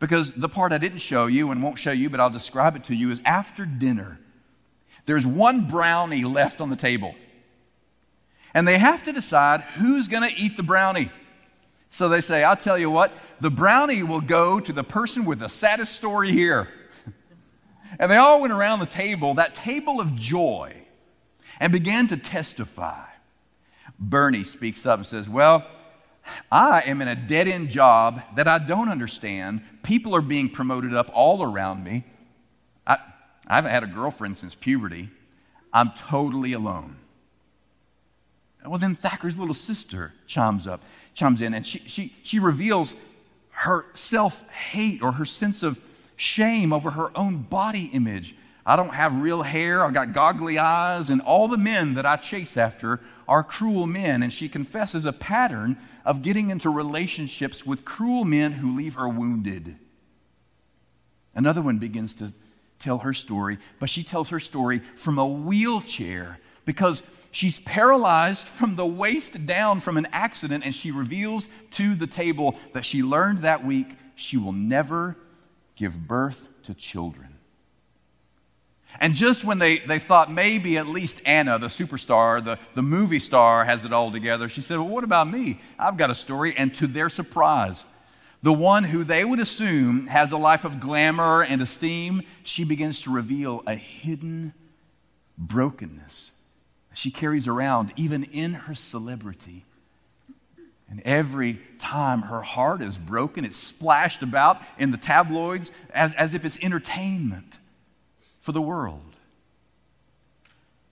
Because 0.00 0.32
the 0.32 0.48
part 0.48 0.72
I 0.72 0.78
didn't 0.78 0.98
show 0.98 1.26
you 1.26 1.52
and 1.52 1.62
won't 1.62 1.78
show 1.78 1.92
you, 1.92 2.10
but 2.10 2.18
I'll 2.18 2.30
describe 2.30 2.74
it 2.74 2.84
to 2.84 2.94
you, 2.94 3.12
is 3.12 3.20
after 3.24 3.64
dinner, 3.64 4.18
there's 5.04 5.26
one 5.26 5.68
brownie 5.68 6.24
left 6.24 6.60
on 6.60 6.70
the 6.70 6.76
table. 6.76 7.14
And 8.54 8.66
they 8.66 8.78
have 8.78 9.04
to 9.04 9.12
decide 9.12 9.60
who's 9.60 10.08
going 10.08 10.28
to 10.28 10.36
eat 10.36 10.56
the 10.56 10.64
brownie. 10.64 11.10
So 11.92 12.08
they 12.08 12.22
say, 12.22 12.42
I'll 12.42 12.56
tell 12.56 12.78
you 12.78 12.90
what, 12.90 13.12
the 13.38 13.50
brownie 13.50 14.02
will 14.02 14.22
go 14.22 14.58
to 14.58 14.72
the 14.72 14.82
person 14.82 15.26
with 15.26 15.40
the 15.40 15.48
saddest 15.50 15.94
story 15.94 16.30
here. 16.30 16.70
and 18.00 18.10
they 18.10 18.16
all 18.16 18.40
went 18.40 18.54
around 18.54 18.78
the 18.78 18.86
table, 18.86 19.34
that 19.34 19.54
table 19.54 20.00
of 20.00 20.16
joy, 20.16 20.74
and 21.60 21.70
began 21.70 22.08
to 22.08 22.16
testify. 22.16 23.04
Bernie 23.98 24.42
speaks 24.42 24.86
up 24.86 25.00
and 25.00 25.06
says, 25.06 25.28
Well, 25.28 25.66
I 26.50 26.80
am 26.86 27.02
in 27.02 27.08
a 27.08 27.14
dead 27.14 27.46
end 27.46 27.68
job 27.68 28.22
that 28.36 28.48
I 28.48 28.58
don't 28.58 28.88
understand. 28.88 29.60
People 29.82 30.16
are 30.16 30.22
being 30.22 30.48
promoted 30.48 30.94
up 30.94 31.10
all 31.12 31.42
around 31.42 31.84
me. 31.84 32.04
I, 32.86 32.96
I 33.46 33.56
haven't 33.56 33.70
had 33.70 33.82
a 33.82 33.86
girlfriend 33.86 34.38
since 34.38 34.54
puberty. 34.54 35.10
I'm 35.74 35.90
totally 35.90 36.54
alone. 36.54 36.96
Well, 38.66 38.78
then 38.78 38.94
Thacker's 38.94 39.36
little 39.36 39.54
sister 39.54 40.12
chimes 40.26 40.66
up 40.66 40.82
chimes 41.14 41.42
in 41.42 41.54
and 41.54 41.66
she, 41.66 41.80
she, 41.86 42.14
she 42.22 42.38
reveals 42.38 42.96
her 43.50 43.86
self 43.94 44.48
hate 44.48 45.02
or 45.02 45.12
her 45.12 45.24
sense 45.24 45.62
of 45.62 45.80
shame 46.16 46.72
over 46.72 46.90
her 46.90 47.16
own 47.16 47.38
body 47.42 47.90
image. 47.92 48.34
I 48.64 48.76
don't 48.76 48.94
have 48.94 49.22
real 49.22 49.42
hair, 49.42 49.84
I've 49.84 49.94
got 49.94 50.12
goggly 50.12 50.56
eyes, 50.58 51.10
and 51.10 51.20
all 51.20 51.48
the 51.48 51.58
men 51.58 51.94
that 51.94 52.06
I 52.06 52.16
chase 52.16 52.56
after 52.56 53.00
are 53.26 53.42
cruel 53.42 53.88
men. 53.88 54.22
And 54.22 54.32
she 54.32 54.48
confesses 54.48 55.04
a 55.04 55.12
pattern 55.12 55.76
of 56.04 56.22
getting 56.22 56.50
into 56.50 56.70
relationships 56.70 57.66
with 57.66 57.84
cruel 57.84 58.24
men 58.24 58.52
who 58.52 58.74
leave 58.74 58.94
her 58.94 59.08
wounded. 59.08 59.76
Another 61.34 61.60
one 61.60 61.78
begins 61.78 62.14
to 62.16 62.32
tell 62.78 62.98
her 62.98 63.12
story, 63.12 63.58
but 63.80 63.90
she 63.90 64.04
tells 64.04 64.28
her 64.28 64.40
story 64.40 64.80
from 64.96 65.18
a 65.18 65.26
wheelchair 65.26 66.38
because 66.64 67.08
She's 67.32 67.58
paralyzed 67.60 68.46
from 68.46 68.76
the 68.76 68.86
waist 68.86 69.46
down 69.46 69.80
from 69.80 69.96
an 69.96 70.06
accident, 70.12 70.64
and 70.66 70.74
she 70.74 70.90
reveals 70.90 71.48
to 71.72 71.94
the 71.94 72.06
table 72.06 72.56
that 72.74 72.84
she 72.84 73.02
learned 73.02 73.38
that 73.38 73.64
week 73.64 73.88
she 74.14 74.36
will 74.36 74.52
never 74.52 75.16
give 75.74 76.06
birth 76.06 76.48
to 76.64 76.74
children. 76.74 77.38
And 79.00 79.14
just 79.14 79.44
when 79.44 79.58
they, 79.58 79.78
they 79.78 79.98
thought 79.98 80.30
maybe 80.30 80.76
at 80.76 80.86
least 80.86 81.22
Anna, 81.24 81.58
the 81.58 81.68
superstar, 81.68 82.44
the, 82.44 82.58
the 82.74 82.82
movie 82.82 83.18
star, 83.18 83.64
has 83.64 83.86
it 83.86 83.94
all 83.94 84.12
together, 84.12 84.50
she 84.50 84.60
said, 84.60 84.76
Well, 84.76 84.88
what 84.88 85.02
about 85.02 85.26
me? 85.26 85.58
I've 85.78 85.96
got 85.96 86.10
a 86.10 86.14
story. 86.14 86.54
And 86.54 86.74
to 86.74 86.86
their 86.86 87.08
surprise, 87.08 87.86
the 88.42 88.52
one 88.52 88.84
who 88.84 89.04
they 89.04 89.24
would 89.24 89.40
assume 89.40 90.08
has 90.08 90.32
a 90.32 90.36
life 90.36 90.66
of 90.66 90.80
glamour 90.80 91.42
and 91.42 91.62
esteem, 91.62 92.22
she 92.42 92.64
begins 92.64 93.00
to 93.02 93.10
reveal 93.10 93.62
a 93.66 93.74
hidden 93.74 94.52
brokenness 95.38 96.32
she 96.94 97.10
carries 97.10 97.48
around, 97.48 97.92
even 97.96 98.24
in 98.24 98.54
her 98.54 98.74
celebrity. 98.74 99.64
And 100.90 101.00
every 101.06 101.58
time 101.78 102.22
her 102.22 102.42
heart 102.42 102.82
is 102.82 102.98
broken, 102.98 103.46
it's 103.46 103.56
splashed 103.56 104.22
about 104.22 104.60
in 104.78 104.90
the 104.90 104.98
tabloids 104.98 105.72
as, 105.90 106.12
as 106.14 106.34
if 106.34 106.44
it's 106.44 106.58
entertainment 106.60 107.58
for 108.40 108.52
the 108.52 108.60
world. 108.60 109.16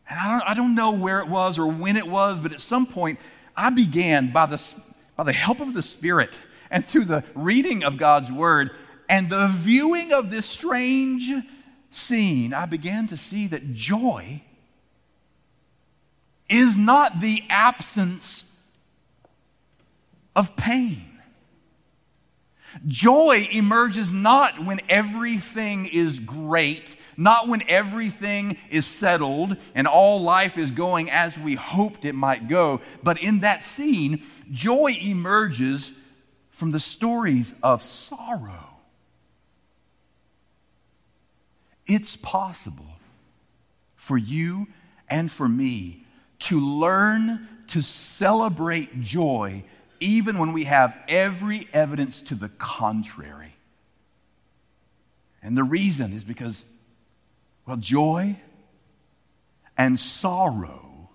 And 0.08 0.18
I 0.18 0.30
don't, 0.30 0.50
I 0.50 0.54
don't 0.54 0.74
know 0.74 0.90
where 0.92 1.20
it 1.20 1.28
was 1.28 1.58
or 1.58 1.66
when 1.66 1.98
it 1.98 2.06
was, 2.06 2.40
but 2.40 2.52
at 2.52 2.62
some 2.62 2.86
point, 2.86 3.18
I 3.54 3.68
began, 3.68 4.32
by 4.32 4.46
the, 4.46 4.74
by 5.16 5.24
the 5.24 5.34
help 5.34 5.60
of 5.60 5.74
the 5.74 5.82
Spirit 5.82 6.38
and 6.70 6.82
through 6.82 7.04
the 7.04 7.22
reading 7.34 7.84
of 7.84 7.98
God's 7.98 8.32
Word 8.32 8.70
and 9.06 9.28
the 9.28 9.48
viewing 9.48 10.14
of 10.14 10.30
this 10.30 10.46
strange 10.46 11.30
scene, 11.90 12.54
I 12.54 12.64
began 12.64 13.06
to 13.08 13.18
see 13.18 13.48
that 13.48 13.74
joy 13.74 14.42
is 16.50 16.76
not 16.76 17.20
the 17.20 17.42
absence 17.48 18.44
of 20.34 20.56
pain. 20.56 21.06
Joy 22.86 23.48
emerges 23.52 24.12
not 24.12 24.64
when 24.64 24.80
everything 24.88 25.86
is 25.86 26.20
great, 26.20 26.96
not 27.16 27.48
when 27.48 27.62
everything 27.68 28.56
is 28.70 28.86
settled 28.86 29.56
and 29.74 29.86
all 29.86 30.20
life 30.20 30.56
is 30.56 30.70
going 30.70 31.10
as 31.10 31.38
we 31.38 31.54
hoped 31.54 32.04
it 32.04 32.14
might 32.14 32.48
go, 32.48 32.80
but 33.02 33.22
in 33.22 33.40
that 33.40 33.64
scene, 33.64 34.22
joy 34.50 34.96
emerges 35.02 35.92
from 36.50 36.70
the 36.70 36.80
stories 36.80 37.54
of 37.62 37.82
sorrow. 37.82 38.66
It's 41.86 42.16
possible 42.16 42.98
for 43.96 44.16
you 44.16 44.68
and 45.08 45.30
for 45.30 45.48
me 45.48 46.06
to 46.40 46.60
learn 46.60 47.48
to 47.68 47.82
celebrate 47.82 49.00
joy 49.00 49.64
even 50.00 50.38
when 50.38 50.52
we 50.52 50.64
have 50.64 50.96
every 51.08 51.68
evidence 51.72 52.22
to 52.22 52.34
the 52.34 52.48
contrary. 52.48 53.54
And 55.42 55.56
the 55.56 55.64
reason 55.64 56.12
is 56.12 56.24
because, 56.24 56.64
well, 57.66 57.76
joy 57.76 58.36
and 59.76 59.98
sorrow 59.98 61.10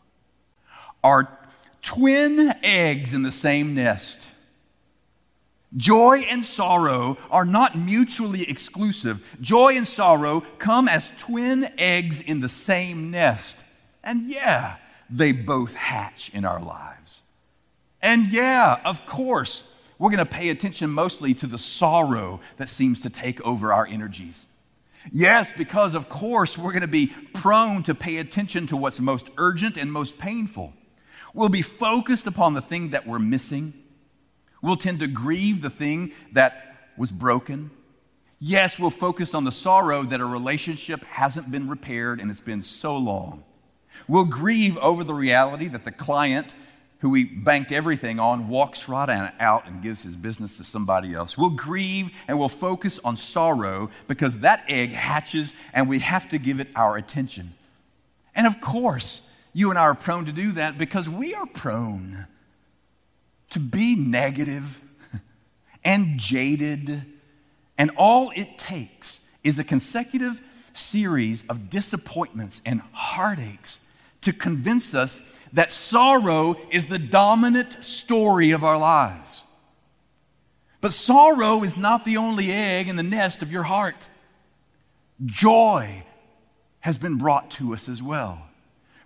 are 1.04 1.30
twin 1.82 2.54
eggs 2.64 3.14
in 3.14 3.22
the 3.22 3.32
same 3.32 3.76
nest. 3.76 4.28
Joy 5.76 6.26
and 6.30 6.44
sorrow 6.46 7.18
are 7.30 7.46
not 7.46 7.78
mutually 7.78 8.50
exclusive. 8.50 9.24
Joy 9.42 9.76
and 9.76 9.88
sorrow 9.88 10.42
come 10.58 10.88
as 10.88 11.12
twin 11.18 11.70
eggs 11.78 12.22
in 12.22 12.40
the 12.40 12.50
same 12.50 13.12
nest. 13.12 13.64
And 14.04 14.24
yeah, 14.24 14.78
they 15.10 15.32
both 15.32 15.76
hatch 15.76 16.32
in 16.34 16.46
our 16.46 16.62
lives. 16.62 17.22
And 18.02 18.32
yeah, 18.32 18.80
of 18.86 19.06
course, 19.06 19.74
we're 19.98 20.10
going 20.10 20.20
to 20.20 20.26
pay 20.26 20.50
attention 20.50 20.90
mostly 20.90 21.34
to 21.36 21.48
the 21.48 21.58
sorrow 21.58 22.40
that 22.58 22.70
seems 22.70 23.00
to 23.02 23.10
take 23.10 23.42
over 23.42 23.72
our 23.72 23.88
energies. 23.88 24.46
Yes, 25.12 25.52
because 25.56 25.94
of 25.96 26.10
course 26.10 26.58
we're 26.58 26.72
going 26.72 26.82
to 26.82 26.88
be 26.88 27.14
prone 27.34 27.84
to 27.84 27.96
pay 27.96 28.18
attention 28.18 28.68
to 28.68 28.78
what's 28.78 29.00
most 29.00 29.30
urgent 29.38 29.78
and 29.78 29.92
most 29.92 30.18
painful. 30.18 30.74
We'll 31.34 31.50
be 31.50 31.62
focused 31.62 32.28
upon 32.28 32.54
the 32.54 32.62
thing 32.62 32.90
that 32.90 33.06
we're 33.06 33.20
missing. 33.20 33.74
We'll 34.62 34.78
tend 34.78 35.00
to 35.00 35.08
grieve 35.08 35.62
the 35.62 35.70
thing 35.70 36.14
that 36.32 36.92
was 36.98 37.12
broken. 37.12 37.72
Yes, 38.40 38.80
we'll 38.80 38.90
focus 38.90 39.34
on 39.34 39.44
the 39.44 39.52
sorrow 39.52 40.04
that 40.04 40.22
a 40.22 40.26
relationship 40.26 41.04
hasn't 41.06 41.52
been 41.52 41.70
repaired 41.70 42.20
and 42.20 42.32
it's 42.32 42.40
been 42.40 42.62
so 42.62 42.98
long. 42.98 43.44
We'll 44.08 44.26
grieve 44.26 44.78
over 44.78 45.04
the 45.04 45.14
reality 45.14 45.68
that 45.70 45.86
the 45.86 45.92
client 45.92 46.54
who 47.00 47.10
we 47.10 47.26
banked 47.26 47.72
everything 47.72 48.20
on 48.20 48.48
walks 48.48 48.90
right 48.90 49.32
out 49.40 49.68
and 49.68 49.84
gives 49.84 50.02
his 50.02 50.16
business 50.16 50.58
to 50.58 50.64
somebody 50.64 51.14
else. 51.14 51.38
We'll 51.38 51.52
grieve 51.52 52.12
and 52.28 52.40
we'll 52.40 52.50
focus 52.50 53.00
on 53.04 53.16
sorrow 53.16 53.92
because 54.08 54.40
that 54.40 54.64
egg 54.68 54.92
hatches 54.92 55.54
and 55.74 55.88
we 55.88 56.00
have 56.00 56.28
to 56.30 56.40
give 56.40 56.60
it 56.60 56.70
our 56.76 56.98
attention. 56.98 57.54
And 58.34 58.48
of 58.48 58.60
course, 58.60 59.22
you 59.54 59.70
and 59.70 59.78
I 59.78 59.84
are 59.84 59.94
prone 59.94 60.26
to 60.26 60.32
do 60.32 60.54
that 60.54 60.78
because 60.78 61.08
we 61.08 61.36
are 61.36 61.46
prone 61.46 62.26
to 63.52 63.60
be 63.60 63.96
negative 63.96 64.82
and 65.84 66.18
jaded. 66.18 67.04
And 67.78 67.92
all 67.98 68.32
it 68.36 68.58
takes 68.58 69.22
is 69.44 69.60
a 69.60 69.64
consecutive 69.64 70.42
series 70.74 71.44
of 71.50 71.70
disappointments 71.70 72.62
and 72.66 72.82
heartaches 72.92 73.82
to 74.26 74.34
convince 74.34 74.94
us 74.94 75.22
that 75.54 75.72
sorrow 75.72 76.58
is 76.70 76.86
the 76.86 77.00
dominant 77.00 77.84
story 77.84 78.52
of 78.52 78.64
our 78.64 78.78
lives. 78.78 79.46
But 80.82 80.94
sorrow 80.94 81.64
is 81.64 81.78
not 81.78 82.06
the 82.06 82.18
only 82.18 82.52
egg 82.52 82.90
in 82.90 82.96
the 82.96 83.04
nest 83.04 83.42
of 83.42 83.52
your 83.52 83.64
heart. 83.64 84.10
Joy 85.26 86.04
has 86.82 86.98
been 86.98 87.18
brought 87.18 87.52
to 87.52 87.74
us 87.74 87.88
as 87.88 88.04
well. 88.04 88.42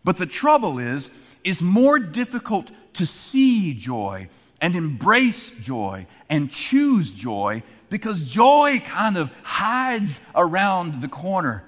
But 0.03 0.17
the 0.17 0.25
trouble 0.25 0.79
is, 0.79 1.12
it's 1.43 1.62
more 1.62 1.99
difficult 1.99 2.71
to 2.93 3.05
see 3.05 3.73
joy 3.73 4.29
and 4.62 4.75
embrace 4.75 5.49
joy 5.51 6.08
and 6.29 6.49
choose 6.49 7.13
joy 7.13 7.63
because 7.89 8.21
joy 8.21 8.82
kind 8.86 9.17
of 9.17 9.32
hides 9.43 10.19
around 10.36 11.01
the 11.01 11.08
corner. 11.08 11.63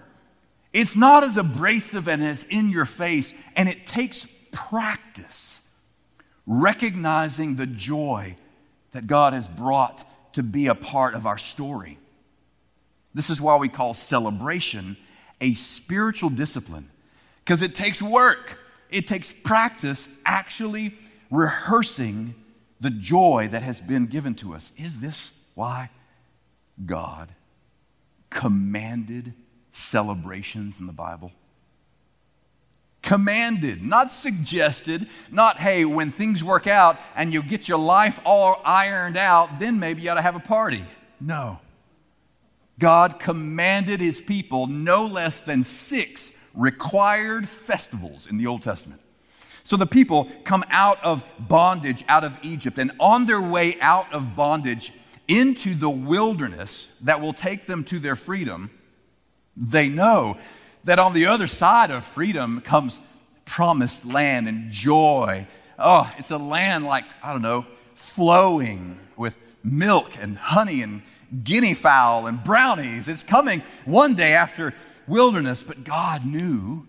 It's 0.74 0.96
not 0.96 1.24
as 1.24 1.38
abrasive 1.38 2.08
and 2.08 2.24
as 2.24 2.44
in 2.46 2.70
your 2.70 2.86
face, 2.86 3.34
and 3.56 3.68
it 3.68 3.86
takes 3.86 4.26
practice 4.52 5.62
recognizing 6.48 7.56
the 7.56 7.66
joy 7.68 8.36
that 8.92 9.08
God 9.08 9.34
has 9.34 9.48
brought 9.48 10.06
to 10.34 10.44
be 10.44 10.68
a 10.68 10.76
part 10.76 11.14
of 11.14 11.26
our 11.26 11.38
story. 11.38 11.98
This 13.14 13.30
is 13.30 13.42
why 13.42 13.58
we 13.58 13.68
call 13.68 13.94
celebration 13.94 14.98
a 15.42 15.54
spiritual 15.54 16.30
discipline, 16.30 16.90
because 17.44 17.62
it 17.62 17.76
takes 17.76 18.02
work, 18.02 18.60
it 18.90 19.08
takes 19.08 19.32
practice 19.32 20.08
actually 20.26 20.96
rehearsing 21.30 22.36
the 22.80 22.90
joy 22.90 23.48
that 23.52 23.64
has 23.64 23.82
been 23.82 24.06
given 24.06 24.36
to 24.36 24.54
us. 24.54 24.72
Is 24.78 25.00
this 25.00 25.34
why 25.56 25.90
God 26.86 27.30
commanded 28.30 29.34
celebrations 29.72 30.80
in 30.80 30.88
the 30.88 30.94
Bible? 30.94 31.32
Commanded, 33.02 33.84
not 33.84 34.12
suggested, 34.12 35.08
not, 35.32 35.58
hey, 35.58 35.86
when 35.86 36.12
things 36.12 36.44
work 36.44 36.68
out 36.68 37.00
and 37.16 37.34
you 37.34 37.42
get 37.42 37.68
your 37.68 37.80
life 37.80 38.20
all 38.26 38.62
ironed 38.64 39.18
out, 39.18 39.60
then 39.60 39.80
maybe 39.80 40.04
you 40.04 40.12
ought 40.12 40.16
to 40.16 40.22
have 40.22 40.36
a 40.36 40.40
party. 40.40 40.84
No. 41.20 41.60
God 42.78 43.20
commanded 43.20 44.00
his 44.00 44.22
people 44.22 44.68
no 44.68 45.06
less 45.06 45.40
than 45.40 45.64
six 45.64 46.32
required 46.54 47.48
festivals 47.48 48.28
in 48.28 48.38
the 48.38 48.48
Old 48.48 48.62
Testament. 48.62 49.02
So 49.64 49.78
the 49.78 49.86
people 49.86 50.30
come 50.44 50.64
out 50.70 51.04
of 51.04 51.24
bondage, 51.40 52.04
out 52.08 52.24
of 52.24 52.38
Egypt, 52.42 52.78
and 52.78 52.92
on 53.00 53.26
their 53.26 53.42
way 53.42 53.80
out 53.80 54.12
of 54.12 54.36
bondage 54.36 54.92
into 55.28 55.76
the 55.76 55.90
wilderness 55.90 56.90
that 57.02 57.22
will 57.22 57.34
take 57.34 57.68
them 57.68 57.84
to 57.86 58.00
their 58.00 58.16
freedom, 58.16 58.72
they 59.56 59.90
know 59.90 60.38
that 60.84 61.00
on 61.00 61.14
the 61.14 61.28
other 61.28 61.48
side 61.48 61.92
of 61.92 62.04
freedom 62.04 62.62
comes 62.62 63.00
promised 63.46 64.06
land 64.06 64.48
and 64.48 64.72
joy. 64.72 65.48
Oh, 65.78 66.12
it's 66.18 66.32
a 66.32 66.38
land 66.38 66.86
like, 66.86 67.04
I 67.22 67.32
don't 67.32 67.42
know, 67.42 67.66
flowing 67.94 69.00
with 69.18 69.38
milk 69.64 70.12
and 70.20 70.38
honey 70.38 70.82
and 70.82 71.02
guinea 71.44 71.74
fowl 71.74 72.28
and 72.28 72.44
brownies. 72.44 73.08
It's 73.08 73.24
coming 73.24 73.62
one 73.86 74.16
day 74.16 74.34
after 74.34 74.74
wilderness, 75.08 75.64
but 75.64 75.84
God 75.84 76.26
knew 76.26 76.88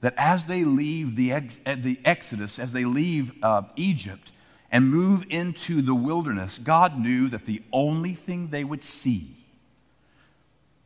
that 0.00 0.14
as 0.16 0.46
they 0.46 0.64
leave 0.64 1.16
the, 1.16 1.32
ex- 1.32 1.60
uh, 1.64 1.76
the 1.78 1.98
Exodus, 2.04 2.58
as 2.58 2.72
they 2.72 2.84
leave 2.84 3.32
uh, 3.42 3.62
Egypt 3.76 4.32
and 4.70 4.90
move 4.90 5.24
into 5.30 5.80
the 5.80 5.94
wilderness, 5.94 6.58
God 6.58 6.98
knew 6.98 7.28
that 7.28 7.46
the 7.46 7.62
only 7.72 8.12
thing 8.12 8.48
they 8.48 8.64
would 8.64 8.84
see, 8.84 9.30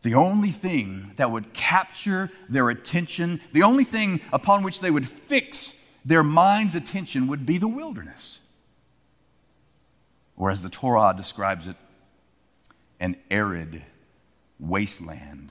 the 0.03 0.15
only 0.15 0.51
thing 0.51 1.13
that 1.17 1.31
would 1.31 1.53
capture 1.53 2.31
their 2.49 2.71
attention, 2.71 3.41
the 3.53 3.63
only 3.63 3.85
thing 3.85 4.21
upon 4.33 4.63
which 4.63 4.81
they 4.81 4.91
would 4.91 5.09
fix 5.09 5.75
their 6.05 6.23
mind's 6.23 6.75
attention 6.75 7.27
would 7.27 7.45
be 7.45 7.59
the 7.59 7.69
wilderness. 7.69 8.41
Or 10.37 10.51
as 10.51 10.63
the 10.63 10.71
Torah 10.71 11.13
describes 11.17 11.67
it, 11.67 11.77
an 13.01 13.17
arid 13.31 13.83
wasteland 14.59 15.51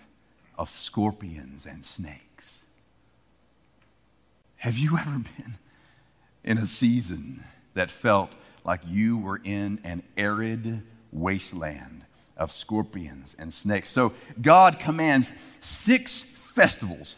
of 0.58 0.70
scorpions 0.70 1.66
and 1.66 1.84
snakes. 1.86 2.62
Have 4.58 4.78
you 4.78 4.98
ever 4.98 5.20
been 5.20 5.56
in 6.44 6.58
a 6.58 6.66
season 6.66 7.44
that 7.74 7.92
felt 7.92 8.32
like 8.64 8.82
you 8.86 9.18
were 9.18 9.40
in 9.44 9.80
an 9.84 10.04
arid 10.18 10.82
wasteland 11.12 12.06
of 12.38 12.52
scorpions 12.52 13.36
and 13.38 13.54
snakes? 13.54 13.89
So 13.89 14.13
God 14.41 14.80
commands 14.80 15.32
six 15.60 16.21
festivals, 16.21 17.17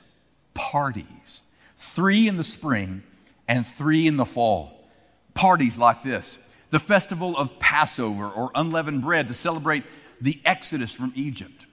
parties, 0.53 1.41
three 1.77 2.27
in 2.27 2.38
the 2.38 2.43
spring 2.43 3.03
and 3.47 3.65
three 3.65 4.08
in 4.08 4.17
the 4.17 4.25
fall. 4.25 4.88
Parties 5.34 5.77
like 5.77 6.03
this 6.03 6.39
the 6.71 6.79
festival 6.79 7.36
of 7.38 7.60
Passover 7.60 8.27
or 8.27 8.51
unleavened 8.55 9.01
bread 9.01 9.27
to 9.27 9.34
celebrate 9.34 9.84
the 10.21 10.39
exodus 10.45 10.91
from 10.91 11.12
Egypt 11.15 11.65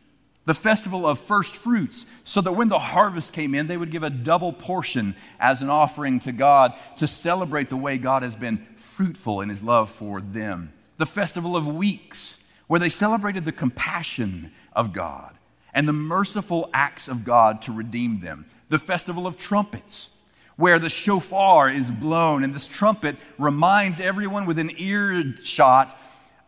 the 0.46 0.54
festival 0.54 1.06
of 1.06 1.18
first 1.18 1.56
fruits, 1.56 2.06
so 2.24 2.40
that 2.40 2.52
when 2.52 2.68
the 2.68 2.78
harvest 2.78 3.32
came 3.32 3.54
in, 3.54 3.66
they 3.66 3.76
would 3.76 3.90
give 3.90 4.04
a 4.04 4.10
double 4.10 4.52
portion 4.52 5.14
as 5.38 5.60
an 5.60 5.68
offering 5.68 6.20
to 6.20 6.32
God 6.32 6.72
to 6.96 7.06
celebrate 7.06 7.68
the 7.68 7.76
way 7.76 7.98
God 7.98 8.22
has 8.22 8.36
been 8.36 8.64
fruitful 8.76 9.40
in 9.40 9.48
his 9.48 9.62
love 9.62 9.90
for 9.90 10.20
them. 10.20 10.72
The 10.98 11.06
festival 11.06 11.56
of 11.56 11.66
weeks, 11.66 12.38
where 12.66 12.80
they 12.80 12.88
celebrated 12.88 13.44
the 13.44 13.52
compassion 13.52 14.52
of 14.72 14.92
God. 14.92 15.32
and 15.76 15.86
the 15.86 15.92
merciful 15.92 16.70
acts 16.72 17.06
of 17.06 17.22
God 17.22 17.60
to 17.60 17.70
redeem 17.70 18.20
them. 18.20 18.46
The 18.70 18.78
festival 18.78 19.26
of 19.26 19.36
trumpets, 19.36 20.08
where 20.56 20.78
the 20.78 20.88
shofar 20.88 21.68
is 21.68 21.90
blown, 21.90 22.42
and 22.42 22.54
this 22.54 22.64
trumpet 22.66 23.16
reminds 23.38 24.00
everyone 24.00 24.46
within 24.46 24.72
earshot 24.78 25.96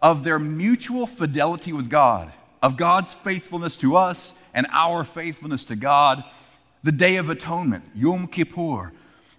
of 0.01 0.25
their 0.25 0.39
mutual 0.39 1.07
fidelity 1.07 1.75
with 1.75 1.91
God, 1.91 2.33
of 2.63 2.79
God's 2.79 3.13
faithfulness 3.13 3.77
to 3.77 3.97
us 3.97 4.33
and 4.55 4.67
our 4.71 5.05
faithfulness 5.05 5.65
to 5.65 5.77
God. 5.77 6.25
The 6.83 6.93
Day 6.93 7.17
of 7.17 7.29
Atonement, 7.29 7.85
Yom 7.95 8.29
Kippur, 8.29 8.93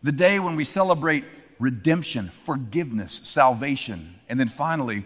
the 0.04 0.12
day 0.12 0.38
when 0.38 0.56
we 0.56 0.65
celebrate 0.65 1.24
redemption, 1.58 2.30
forgiveness, 2.30 3.22
salvation. 3.24 4.20
And 4.30 4.39
then 4.39 4.50
finally, 4.50 5.06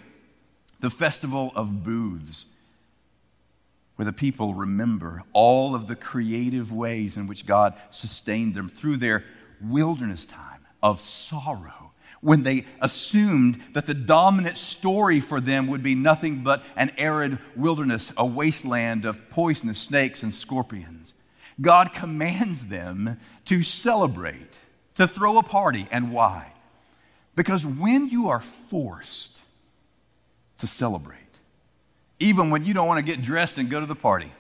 the 0.84 0.90
Festival 0.90 1.54
of 1.56 1.86
Booths, 1.86 2.46
where 3.96 4.06
the 4.06 4.12
people 4.12 4.54
remember 4.54 5.24
all 5.32 5.76
of 5.76 5.88
the 5.88 5.96
creative 5.96 6.74
ways 6.74 7.16
in 7.16 7.26
which 7.26 7.46
God 7.46 7.74
sustained 7.90 8.54
them 8.54 8.68
through 8.68 8.98
their 8.98 9.24
wilderness 9.62 10.26
time 10.26 10.60
of 10.84 11.00
sorrow, 11.00 11.94
when 12.20 12.44
they 12.44 12.66
assumed 12.82 13.64
that 13.72 13.86
the 13.86 13.94
dominant 13.94 14.58
story 14.58 15.22
for 15.22 15.40
them 15.40 15.68
would 15.68 15.84
be 15.84 15.96
nothing 15.96 16.44
but 16.44 16.62
an 16.76 16.92
arid 16.98 17.38
wilderness, 17.56 18.12
a 18.18 18.26
wasteland 18.26 19.06
of 19.06 19.30
poisonous 19.30 19.80
snakes 19.80 20.22
and 20.22 20.34
scorpions. 20.34 21.14
God 21.62 21.94
commands 21.94 22.66
them 22.66 23.22
to 23.46 23.64
celebrate 23.64 24.58
to 24.96 25.08
throw 25.08 25.38
a 25.38 25.44
party. 25.44 25.88
And 25.92 26.12
why? 26.12 26.52
Because 27.38 27.66
when 27.66 28.10
you 28.10 28.28
are 28.28 28.42
forced 28.42 29.40
to 30.64 30.68
celebrate, 30.68 31.18
even 32.20 32.50
when 32.50 32.64
you 32.64 32.74
don't 32.74 32.88
want 32.88 32.98
to 32.98 33.04
get 33.04 33.22
dressed 33.22 33.58
and 33.58 33.70
go 33.70 33.82
to 33.82 33.86
the 33.86 33.94
party, 33.94 34.32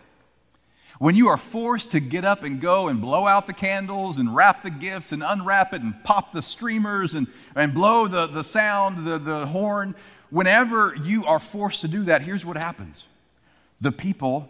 when 0.99 1.15
you 1.15 1.27
are 1.27 1.35
forced 1.35 1.91
to 1.91 1.99
get 1.99 2.23
up 2.23 2.43
and 2.43 2.61
go 2.61 2.87
and 2.87 3.01
blow 3.01 3.27
out 3.27 3.45
the 3.45 3.51
candles 3.51 4.17
and 4.19 4.33
wrap 4.33 4.63
the 4.63 4.71
gifts 4.71 5.11
and 5.11 5.21
unwrap 5.21 5.73
it 5.73 5.81
and 5.81 6.01
pop 6.05 6.31
the 6.31 6.41
streamers 6.41 7.13
and, 7.13 7.27
and 7.57 7.73
blow 7.73 8.07
the, 8.07 8.27
the 8.27 8.41
sound, 8.41 9.05
the, 9.05 9.17
the 9.17 9.47
horn, 9.47 9.95
whenever 10.29 10.95
you 11.03 11.25
are 11.25 11.39
forced 11.39 11.81
to 11.81 11.89
do 11.89 12.03
that, 12.05 12.21
here's 12.21 12.45
what 12.45 12.55
happens. 12.55 13.05
The 13.81 13.91
people, 13.91 14.47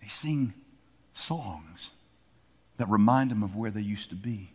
they 0.00 0.06
sing 0.06 0.54
songs 1.12 1.90
that 2.76 2.88
remind 2.88 3.32
them 3.32 3.42
of 3.42 3.56
where 3.56 3.72
they 3.72 3.80
used 3.80 4.10
to 4.10 4.16
be. 4.16 4.51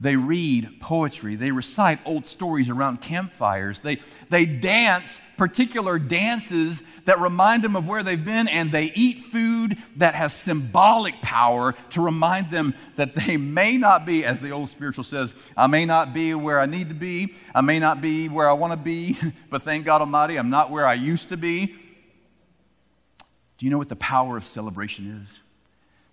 They 0.00 0.14
read 0.14 0.80
poetry. 0.80 1.34
They 1.34 1.50
recite 1.50 1.98
old 2.04 2.24
stories 2.24 2.68
around 2.68 3.00
campfires. 3.00 3.80
They, 3.80 3.98
they 4.30 4.46
dance 4.46 5.20
particular 5.36 5.98
dances 5.98 6.82
that 7.06 7.18
remind 7.18 7.64
them 7.64 7.74
of 7.74 7.88
where 7.88 8.04
they've 8.04 8.24
been, 8.24 8.46
and 8.48 8.70
they 8.70 8.92
eat 8.94 9.18
food 9.18 9.76
that 9.96 10.14
has 10.14 10.32
symbolic 10.32 11.20
power 11.20 11.74
to 11.90 12.00
remind 12.00 12.50
them 12.50 12.74
that 12.94 13.16
they 13.16 13.36
may 13.36 13.76
not 13.76 14.06
be, 14.06 14.24
as 14.24 14.40
the 14.40 14.50
old 14.50 14.68
spiritual 14.68 15.02
says, 15.02 15.34
I 15.56 15.66
may 15.66 15.84
not 15.84 16.14
be 16.14 16.32
where 16.34 16.60
I 16.60 16.66
need 16.66 16.90
to 16.90 16.94
be. 16.94 17.34
I 17.52 17.62
may 17.62 17.80
not 17.80 18.00
be 18.00 18.28
where 18.28 18.48
I 18.48 18.52
want 18.52 18.74
to 18.74 18.76
be, 18.76 19.18
but 19.50 19.62
thank 19.62 19.84
God 19.84 20.00
Almighty, 20.00 20.38
I'm 20.38 20.50
not 20.50 20.70
where 20.70 20.86
I 20.86 20.94
used 20.94 21.30
to 21.30 21.36
be. 21.36 21.66
Do 21.66 23.66
you 23.66 23.70
know 23.70 23.78
what 23.78 23.88
the 23.88 23.96
power 23.96 24.36
of 24.36 24.44
celebration 24.44 25.22
is? 25.22 25.40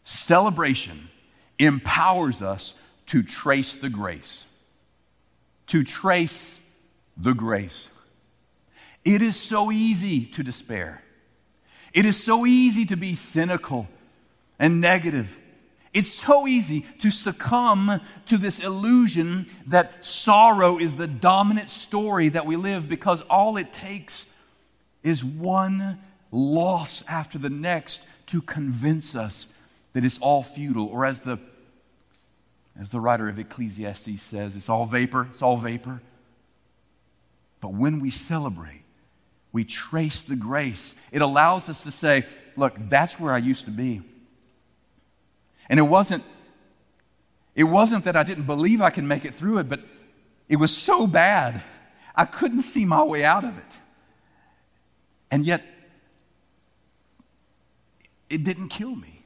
Celebration 0.04 1.10
empowers 1.60 2.42
us 2.42 2.74
to 3.08 3.24
trace 3.24 3.76
the 3.76 3.90
grace. 3.90 4.46
To 5.68 5.84
trace 5.84 6.60
the 7.18 7.34
grace. 7.34 7.90
It 9.04 9.22
is 9.22 9.36
so 9.36 9.72
easy 9.72 10.26
to 10.26 10.44
despair. 10.44 11.04
It 11.94 12.06
is 12.06 12.22
so 12.22 12.46
easy 12.46 12.86
to 12.88 12.98
be 12.98 13.16
cynical 13.16 13.88
and 14.60 14.82
negative. 14.82 15.40
It's 15.94 16.12
so 16.12 16.46
easy 16.46 16.86
to 17.00 17.10
succumb 17.10 18.02
to 18.26 18.38
this 18.38 18.60
illusion 18.60 19.48
that 19.68 20.04
sorrow 20.04 20.78
is 20.78 20.96
the 20.96 21.08
dominant 21.08 21.70
story 21.70 22.30
that 22.30 22.46
we 22.46 22.58
live 22.58 22.90
because 22.90 23.22
all 23.22 23.56
it 23.56 23.72
takes 23.72 24.26
is 25.04 25.24
one 25.24 26.00
loss 26.32 27.04
after 27.08 27.38
the 27.38 27.50
next 27.50 28.06
to 28.28 28.42
convince 28.42 29.16
us 29.16 29.48
that 29.94 30.04
it's 30.04 30.18
all 30.18 30.44
futile, 30.44 30.88
or 30.88 31.06
as 31.06 31.22
the 31.22 31.38
as 32.80 32.90
the 32.90 33.00
writer 33.00 33.30
of 33.30 33.40
Ecclesiastes 33.40 34.22
says, 34.22 34.56
it's 34.56 34.70
all 34.70 34.86
vapor, 34.86 35.28
it's 35.32 35.42
all 35.42 35.58
vapor. 35.58 36.02
But 37.62 37.74
when 37.74 38.00
we 38.00 38.12
celebrate, 38.12 38.84
we 39.52 39.64
trace 39.64 40.22
the 40.22 40.36
grace. 40.36 40.96
It 41.12 41.22
allows 41.22 41.70
us 41.70 41.82
to 41.82 41.92
say, 41.92 42.26
look, 42.58 42.76
that's 42.78 43.20
where 43.20 43.34
I 43.34 43.38
used 43.38 43.66
to 43.66 43.72
be. 43.72 44.02
And 45.70 45.80
it 45.80 45.84
wasn't 45.84 46.24
it 47.56 47.64
wasn't 47.64 48.04
that 48.04 48.18
I 48.18 48.24
didn't 48.24 48.44
believe 48.44 48.82
I 48.82 48.90
could 48.90 49.06
make 49.06 49.24
it 49.24 49.34
through 49.34 49.60
it, 49.60 49.70
but 49.70 49.80
it 50.50 50.58
was 50.58 50.76
so 50.76 51.08
bad. 51.08 51.64
I 52.14 52.26
couldn't 52.26 52.62
see 52.62 52.84
my 52.84 53.02
way 53.02 53.24
out 53.24 53.46
of 53.46 53.58
it. 53.58 53.64
And 55.32 55.46
yet 55.46 55.64
it 58.30 58.44
didn't 58.44 58.70
kill 58.70 58.94
me. 58.94 59.24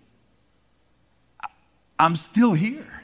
I'm 1.97 2.15
still 2.15 2.53
here. 2.53 2.98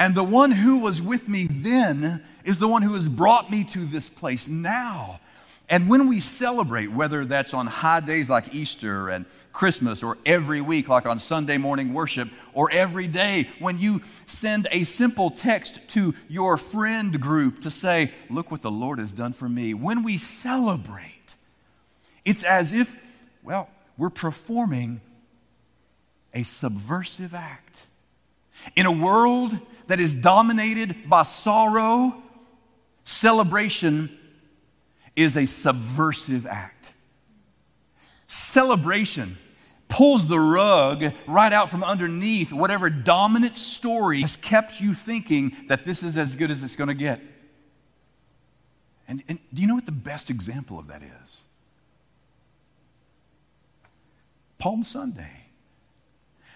And 0.00 0.14
the 0.14 0.24
one 0.24 0.50
who 0.50 0.78
was 0.78 1.02
with 1.02 1.28
me 1.28 1.46
then 1.46 2.24
is 2.42 2.58
the 2.58 2.66
one 2.66 2.80
who 2.80 2.94
has 2.94 3.06
brought 3.06 3.50
me 3.50 3.64
to 3.64 3.84
this 3.84 4.08
place 4.08 4.48
now. 4.48 5.20
And 5.68 5.90
when 5.90 6.08
we 6.08 6.20
celebrate, 6.20 6.90
whether 6.90 7.26
that's 7.26 7.52
on 7.52 7.66
high 7.66 8.00
days 8.00 8.30
like 8.30 8.54
Easter 8.54 9.10
and 9.10 9.26
Christmas, 9.52 10.02
or 10.02 10.16
every 10.24 10.62
week 10.62 10.88
like 10.88 11.04
on 11.04 11.18
Sunday 11.18 11.58
morning 11.58 11.92
worship, 11.92 12.30
or 12.54 12.70
every 12.72 13.08
day 13.08 13.50
when 13.58 13.78
you 13.78 14.00
send 14.24 14.68
a 14.70 14.84
simple 14.84 15.30
text 15.30 15.86
to 15.90 16.14
your 16.28 16.56
friend 16.56 17.20
group 17.20 17.60
to 17.62 17.70
say, 17.70 18.10
Look 18.30 18.50
what 18.50 18.62
the 18.62 18.70
Lord 18.70 19.00
has 19.00 19.12
done 19.12 19.34
for 19.34 19.50
me, 19.50 19.74
when 19.74 20.02
we 20.02 20.16
celebrate, 20.16 21.36
it's 22.24 22.42
as 22.42 22.72
if, 22.72 22.96
well, 23.42 23.68
we're 23.98 24.08
performing 24.08 25.02
a 26.32 26.42
subversive 26.42 27.34
act. 27.34 27.84
In 28.76 28.86
a 28.86 28.92
world 28.92 29.58
that 29.90 29.98
is 29.98 30.14
dominated 30.14 30.94
by 31.10 31.24
sorrow, 31.24 32.14
celebration 33.02 34.16
is 35.16 35.36
a 35.36 35.46
subversive 35.46 36.46
act. 36.46 36.92
Celebration 38.28 39.36
pulls 39.88 40.28
the 40.28 40.38
rug 40.38 41.12
right 41.26 41.52
out 41.52 41.70
from 41.70 41.82
underneath 41.82 42.52
whatever 42.52 42.88
dominant 42.88 43.56
story 43.56 44.20
has 44.20 44.36
kept 44.36 44.80
you 44.80 44.94
thinking 44.94 45.56
that 45.66 45.84
this 45.84 46.04
is 46.04 46.16
as 46.16 46.36
good 46.36 46.52
as 46.52 46.62
it's 46.62 46.76
going 46.76 46.86
to 46.86 46.94
get. 46.94 47.20
And, 49.08 49.24
and, 49.28 49.40
do 49.52 49.60
you 49.60 49.66
know 49.66 49.74
what 49.74 49.86
the 49.86 49.90
best 49.90 50.30
example 50.30 50.78
of 50.78 50.86
that 50.86 51.02
is? 51.24 51.40
Palm 54.56 54.84
Sunday. 54.84 55.46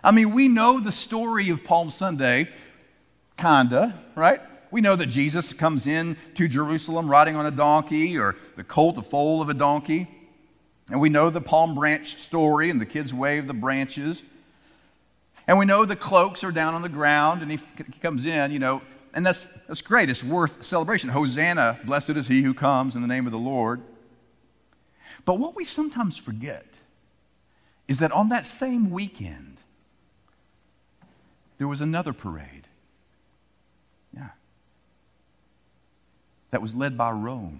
I 0.04 0.12
mean, 0.12 0.30
we 0.30 0.46
know 0.46 0.78
the 0.78 0.92
story 0.92 1.48
of 1.48 1.64
Palm 1.64 1.90
Sunday 1.90 2.48
Kinda, 3.36 3.94
right? 4.14 4.40
We 4.70 4.80
know 4.80 4.96
that 4.96 5.06
Jesus 5.06 5.52
comes 5.52 5.86
in 5.86 6.16
to 6.34 6.48
Jerusalem 6.48 7.08
riding 7.08 7.36
on 7.36 7.46
a 7.46 7.50
donkey 7.50 8.18
or 8.18 8.34
the 8.56 8.64
colt, 8.64 8.96
the 8.96 9.02
foal 9.02 9.40
of 9.40 9.48
a 9.48 9.54
donkey. 9.54 10.08
And 10.90 11.00
we 11.00 11.08
know 11.08 11.30
the 11.30 11.40
palm 11.40 11.74
branch 11.74 12.20
story 12.20 12.70
and 12.70 12.80
the 12.80 12.86
kids 12.86 13.14
wave 13.14 13.46
the 13.46 13.54
branches. 13.54 14.22
And 15.46 15.58
we 15.58 15.64
know 15.64 15.84
the 15.84 15.96
cloaks 15.96 16.42
are 16.42 16.50
down 16.50 16.74
on 16.74 16.82
the 16.82 16.88
ground 16.88 17.42
and 17.42 17.50
he, 17.50 17.58
he 17.76 17.98
comes 18.00 18.26
in, 18.26 18.50
you 18.50 18.58
know, 18.58 18.82
and 19.14 19.24
that's, 19.24 19.46
that's 19.68 19.80
great. 19.80 20.10
It's 20.10 20.24
worth 20.24 20.64
celebration. 20.64 21.10
Hosanna, 21.10 21.78
blessed 21.84 22.10
is 22.10 22.26
he 22.26 22.42
who 22.42 22.52
comes 22.52 22.96
in 22.96 23.02
the 23.02 23.08
name 23.08 23.26
of 23.26 23.32
the 23.32 23.38
Lord. 23.38 23.80
But 25.24 25.38
what 25.38 25.54
we 25.54 25.64
sometimes 25.64 26.16
forget 26.16 26.66
is 27.86 27.98
that 27.98 28.12
on 28.12 28.28
that 28.30 28.46
same 28.46 28.90
weekend, 28.90 29.58
there 31.58 31.68
was 31.68 31.80
another 31.80 32.12
parade. 32.12 32.63
That 36.54 36.62
was 36.62 36.72
led 36.72 36.96
by 36.96 37.10
Rome. 37.10 37.58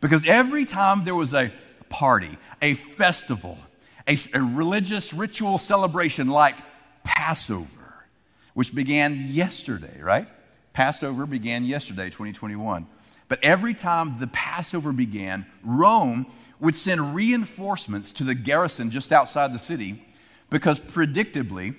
Because 0.00 0.24
every 0.24 0.64
time 0.64 1.02
there 1.02 1.14
was 1.16 1.34
a 1.34 1.52
party, 1.88 2.38
a 2.62 2.74
festival, 2.74 3.58
a, 4.06 4.16
a 4.32 4.40
religious 4.40 5.12
ritual 5.12 5.58
celebration 5.58 6.28
like 6.28 6.54
Passover, 7.02 8.06
which 8.54 8.72
began 8.72 9.26
yesterday, 9.30 10.00
right? 10.00 10.28
Passover 10.72 11.26
began 11.26 11.64
yesterday, 11.64 12.04
2021. 12.04 12.86
But 13.26 13.42
every 13.42 13.74
time 13.74 14.20
the 14.20 14.28
Passover 14.28 14.92
began, 14.92 15.44
Rome 15.64 16.26
would 16.60 16.76
send 16.76 17.12
reinforcements 17.12 18.12
to 18.12 18.22
the 18.22 18.36
garrison 18.36 18.92
just 18.92 19.10
outside 19.10 19.52
the 19.52 19.58
city 19.58 20.00
because 20.48 20.78
predictably, 20.78 21.74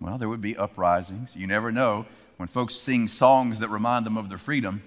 well, 0.00 0.16
there 0.16 0.30
would 0.30 0.40
be 0.40 0.56
uprisings. 0.56 1.36
You 1.36 1.46
never 1.46 1.70
know 1.70 2.06
when 2.38 2.48
folks 2.48 2.74
sing 2.74 3.06
songs 3.06 3.60
that 3.60 3.68
remind 3.68 4.06
them 4.06 4.16
of 4.16 4.30
their 4.30 4.38
freedom. 4.38 4.82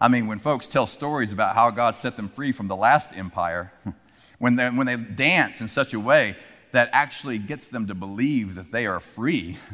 I 0.00 0.08
mean, 0.08 0.26
when 0.26 0.38
folks 0.38 0.66
tell 0.66 0.86
stories 0.86 1.32
about 1.32 1.54
how 1.54 1.70
God 1.70 1.94
set 1.94 2.16
them 2.16 2.28
free 2.28 2.52
from 2.52 2.68
the 2.68 2.76
last 2.76 3.10
empire, 3.14 3.72
when 4.38 4.56
they, 4.56 4.68
when 4.68 4.86
they 4.86 4.96
dance 4.96 5.60
in 5.60 5.68
such 5.68 5.94
a 5.94 6.00
way 6.00 6.36
that 6.72 6.90
actually 6.92 7.38
gets 7.38 7.68
them 7.68 7.86
to 7.86 7.94
believe 7.94 8.56
that 8.56 8.72
they 8.72 8.86
are 8.86 9.00
free. 9.00 9.58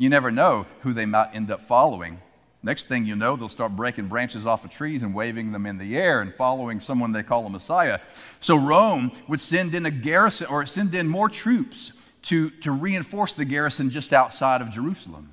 You 0.00 0.08
never 0.08 0.30
know 0.30 0.66
who 0.82 0.92
they 0.92 1.06
might 1.06 1.34
end 1.34 1.50
up 1.50 1.60
following. 1.60 2.20
Next 2.62 2.86
thing 2.86 3.04
you 3.04 3.16
know, 3.16 3.34
they'll 3.34 3.48
start 3.48 3.74
breaking 3.74 4.06
branches 4.06 4.46
off 4.46 4.64
of 4.64 4.70
trees 4.70 5.02
and 5.02 5.12
waving 5.12 5.50
them 5.50 5.66
in 5.66 5.76
the 5.76 5.98
air 5.98 6.20
and 6.20 6.32
following 6.32 6.78
someone 6.78 7.10
they 7.10 7.24
call 7.24 7.44
a 7.46 7.50
Messiah. 7.50 7.98
So 8.38 8.56
Rome 8.56 9.10
would 9.26 9.40
send 9.40 9.74
in 9.74 9.86
a 9.86 9.90
garrison 9.90 10.46
or 10.46 10.66
send 10.66 10.94
in 10.94 11.08
more 11.08 11.28
troops 11.28 11.92
to, 12.22 12.50
to 12.50 12.70
reinforce 12.70 13.34
the 13.34 13.44
garrison 13.44 13.90
just 13.90 14.12
outside 14.12 14.60
of 14.60 14.70
Jerusalem 14.70 15.32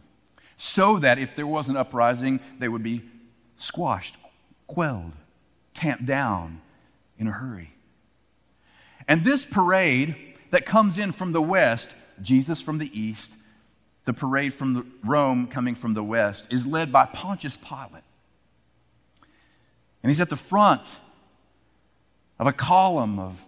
so 0.58 0.98
that 1.00 1.20
if 1.20 1.36
there 1.36 1.48
was 1.48 1.70
an 1.70 1.78
uprising, 1.78 2.40
they 2.60 2.70
would 2.70 2.84
be 2.84 3.04
squashed, 3.58 4.18
quelled, 4.68 5.14
tamped 5.74 6.06
down 6.06 6.62
in 7.18 7.28
a 7.28 7.32
hurry. 7.32 7.72
And 9.08 9.24
this 9.24 9.46
parade 9.46 10.16
that 10.52 10.66
comes 10.66 10.98
in 10.98 11.12
from 11.12 11.32
the 11.32 11.42
west, 11.42 11.90
Jesus 12.22 12.62
from 12.62 12.78
the 12.78 13.00
east, 13.00 13.32
the 14.06 14.14
parade 14.14 14.54
from 14.54 14.74
the, 14.74 14.86
Rome 15.04 15.48
coming 15.48 15.76
from 15.76 15.94
the 15.94 16.04
west, 16.04 16.48
is 16.50 16.66
led 16.66 16.92
by 16.92 17.06
Pontius 17.06 17.58
Pilate. 17.58 18.04
And 20.04 20.10
he's 20.10 20.22
at 20.22 20.30
the 20.30 20.36
front 20.36 20.82
of 22.40 22.48
a 22.48 22.54
column 22.54 23.20
of 23.20 23.44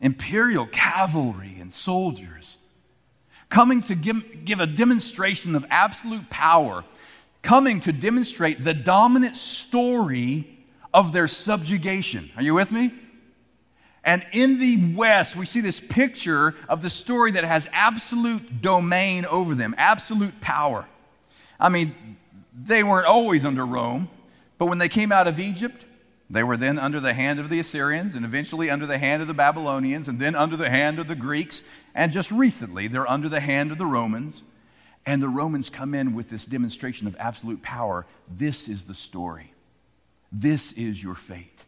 imperial 0.00 0.66
cavalry 0.66 1.56
and 1.60 1.72
soldiers 1.72 2.58
coming 3.48 3.82
to 3.82 3.94
give, 3.94 4.44
give 4.44 4.60
a 4.60 4.66
demonstration 4.66 5.54
of 5.54 5.64
absolute 5.70 6.30
power, 6.30 6.84
coming 7.42 7.80
to 7.80 7.92
demonstrate 7.92 8.62
the 8.64 8.74
dominant 8.74 9.36
story 9.36 10.58
of 10.94 11.12
their 11.12 11.28
subjugation. 11.28 12.30
Are 12.36 12.42
you 12.42 12.54
with 12.54 12.70
me? 12.70 12.92
And 14.04 14.24
in 14.32 14.58
the 14.58 14.94
West, 14.94 15.36
we 15.36 15.46
see 15.46 15.60
this 15.60 15.78
picture 15.78 16.54
of 16.68 16.82
the 16.82 16.90
story 16.90 17.32
that 17.32 17.44
has 17.44 17.68
absolute 17.72 18.60
domain 18.60 19.24
over 19.26 19.54
them, 19.54 19.74
absolute 19.78 20.40
power. 20.40 20.86
I 21.60 21.68
mean, 21.68 21.94
they 22.52 22.82
weren't 22.82 23.06
always 23.06 23.44
under 23.44 23.64
Rome, 23.64 24.08
but 24.58 24.66
when 24.66 24.78
they 24.78 24.88
came 24.88 25.12
out 25.12 25.28
of 25.28 25.38
Egypt, 25.38 25.86
they 26.28 26.42
were 26.42 26.56
then 26.56 26.78
under 26.78 26.98
the 26.98 27.12
hand 27.12 27.38
of 27.38 27.48
the 27.48 27.60
Assyrians 27.60 28.14
and 28.14 28.24
eventually 28.24 28.70
under 28.70 28.86
the 28.86 28.98
hand 28.98 29.22
of 29.22 29.28
the 29.28 29.34
Babylonians 29.34 30.08
and 30.08 30.18
then 30.18 30.34
under 30.34 30.56
the 30.56 30.70
hand 30.70 30.98
of 30.98 31.06
the 31.06 31.14
Greeks. 31.14 31.64
And 31.94 32.10
just 32.10 32.32
recently, 32.32 32.88
they're 32.88 33.08
under 33.08 33.28
the 33.28 33.40
hand 33.40 33.70
of 33.70 33.78
the 33.78 33.86
Romans. 33.86 34.42
And 35.04 35.22
the 35.22 35.28
Romans 35.28 35.68
come 35.68 35.94
in 35.94 36.14
with 36.14 36.30
this 36.30 36.44
demonstration 36.44 37.06
of 37.06 37.16
absolute 37.18 37.62
power. 37.62 38.06
This 38.28 38.68
is 38.68 38.84
the 38.84 38.94
story. 38.94 39.52
This 40.30 40.72
is 40.72 41.02
your 41.02 41.14
fate 41.14 41.64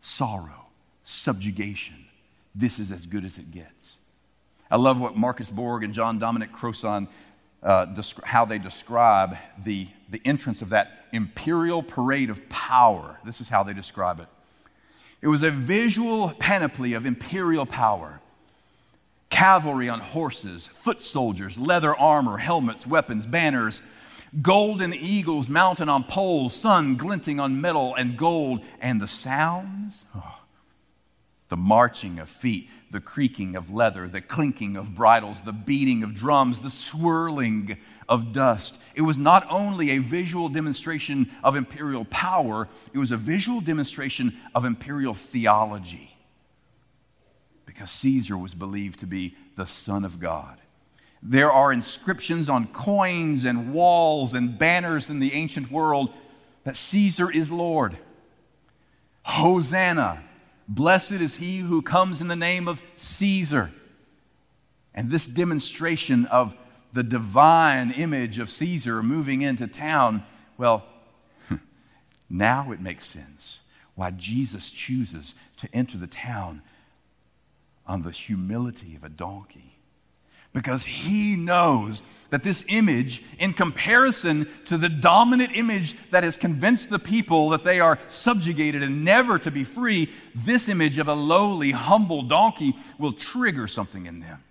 sorrow 0.00 0.66
subjugation. 1.02 2.06
This 2.54 2.78
is 2.78 2.90
as 2.90 3.06
good 3.06 3.24
as 3.24 3.38
it 3.38 3.50
gets. 3.50 3.98
I 4.70 4.76
love 4.76 5.00
what 5.00 5.16
Marcus 5.16 5.50
Borg 5.50 5.84
and 5.84 5.92
John 5.92 6.18
Dominic 6.18 6.52
Crossan, 6.52 7.08
uh, 7.62 7.86
desc- 7.86 8.22
how 8.24 8.44
they 8.44 8.58
describe 8.58 9.36
the, 9.62 9.88
the 10.08 10.20
entrance 10.24 10.62
of 10.62 10.70
that 10.70 11.06
imperial 11.12 11.82
parade 11.82 12.30
of 12.30 12.48
power. 12.48 13.18
This 13.24 13.40
is 13.40 13.48
how 13.48 13.62
they 13.62 13.72
describe 13.72 14.20
it. 14.20 14.28
It 15.22 15.28
was 15.28 15.42
a 15.42 15.50
visual 15.50 16.30
panoply 16.38 16.94
of 16.94 17.04
imperial 17.04 17.66
power 17.66 18.20
cavalry 19.30 19.88
on 19.88 20.00
horses, 20.00 20.66
foot 20.66 21.02
soldiers, 21.02 21.58
leather 21.58 21.96
armor, 21.96 22.36
helmets, 22.36 22.86
weapons, 22.86 23.24
banners, 23.26 23.82
golden 24.42 24.92
eagles 24.92 25.48
mounted 25.48 25.88
on 25.88 26.04
poles, 26.04 26.54
sun 26.54 26.96
glinting 26.96 27.40
on 27.40 27.60
metal 27.60 27.94
and 27.94 28.16
gold, 28.16 28.60
and 28.80 29.00
the 29.00 29.08
sounds. 29.08 30.04
Oh, 30.14 30.36
the 31.48 31.56
marching 31.56 32.18
of 32.18 32.28
feet, 32.28 32.68
the 32.90 33.00
creaking 33.00 33.56
of 33.56 33.72
leather, 33.72 34.08
the 34.08 34.20
clinking 34.20 34.76
of 34.76 34.94
bridles, 34.94 35.42
the 35.42 35.52
beating 35.52 36.02
of 36.02 36.14
drums, 36.14 36.60
the 36.60 36.70
swirling 36.70 37.76
of 38.08 38.32
dust. 38.32 38.78
It 38.94 39.02
was 39.02 39.18
not 39.18 39.46
only 39.50 39.90
a 39.90 39.98
visual 39.98 40.48
demonstration 40.48 41.30
of 41.42 41.56
imperial 41.56 42.04
power, 42.06 42.68
it 42.92 42.98
was 42.98 43.12
a 43.12 43.16
visual 43.16 43.60
demonstration 43.60 44.36
of 44.54 44.64
imperial 44.64 45.14
theology. 45.14 46.16
Because 47.80 47.92
Caesar 47.92 48.36
was 48.36 48.54
believed 48.54 49.00
to 49.00 49.06
be 49.06 49.34
the 49.56 49.64
Son 49.64 50.04
of 50.04 50.20
God. 50.20 50.60
There 51.22 51.50
are 51.50 51.72
inscriptions 51.72 52.50
on 52.50 52.66
coins 52.66 53.46
and 53.46 53.72
walls 53.72 54.34
and 54.34 54.58
banners 54.58 55.08
in 55.08 55.18
the 55.18 55.32
ancient 55.32 55.70
world 55.70 56.12
that 56.64 56.76
Caesar 56.76 57.30
is 57.30 57.50
Lord. 57.50 57.96
Hosanna 59.22 60.22
Blessed 60.68 61.12
is 61.12 61.36
he 61.36 61.60
who 61.60 61.80
comes 61.80 62.20
in 62.20 62.28
the 62.28 62.36
name 62.36 62.68
of 62.68 62.82
Caesar. 62.96 63.70
And 64.94 65.10
this 65.10 65.24
demonstration 65.24 66.26
of 66.26 66.54
the 66.92 67.02
divine 67.02 67.92
image 67.92 68.38
of 68.38 68.50
Caesar 68.50 69.02
moving 69.02 69.40
into 69.40 69.66
town, 69.66 70.22
well, 70.58 70.84
now 72.28 72.72
it 72.72 72.80
makes 72.82 73.06
sense 73.06 73.60
why 73.94 74.10
Jesus 74.10 74.70
chooses 74.70 75.34
to 75.56 75.68
enter 75.74 75.96
the 75.96 76.06
town 76.06 76.60
on 77.86 78.02
the 78.02 78.10
humility 78.10 78.94
of 78.94 79.04
a 79.04 79.08
donkey 79.08 79.70
because 80.52 80.84
he 80.84 81.36
knows 81.36 82.02
that 82.30 82.42
this 82.42 82.64
image, 82.68 83.22
in 83.38 83.52
comparison 83.52 84.48
to 84.64 84.78
the 84.78 84.88
dominant 84.88 85.56
image 85.56 85.96
that 86.10 86.24
has 86.24 86.36
convinced 86.36 86.90
the 86.90 86.98
people 86.98 87.50
that 87.50 87.64
they 87.64 87.80
are 87.80 87.98
subjugated 88.08 88.82
and 88.82 89.04
never 89.04 89.38
to 89.38 89.50
be 89.50 89.64
free, 89.64 90.08
this 90.34 90.68
image 90.68 90.98
of 90.98 91.08
a 91.08 91.14
lowly, 91.14 91.70
humble 91.72 92.22
donkey 92.22 92.74
will 92.98 93.12
trigger 93.12 93.66
something 93.66 94.06
in 94.06 94.20
them. 94.20 94.42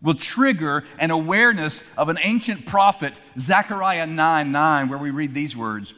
Will 0.00 0.14
trigger 0.14 0.84
an 0.98 1.12
awareness 1.12 1.84
of 1.96 2.08
an 2.08 2.18
ancient 2.22 2.66
prophet, 2.66 3.20
Zechariah 3.38 4.06
9 4.06 4.50
9, 4.50 4.88
where 4.88 4.98
we 4.98 5.10
read 5.10 5.32
these 5.32 5.56
words 5.56 5.94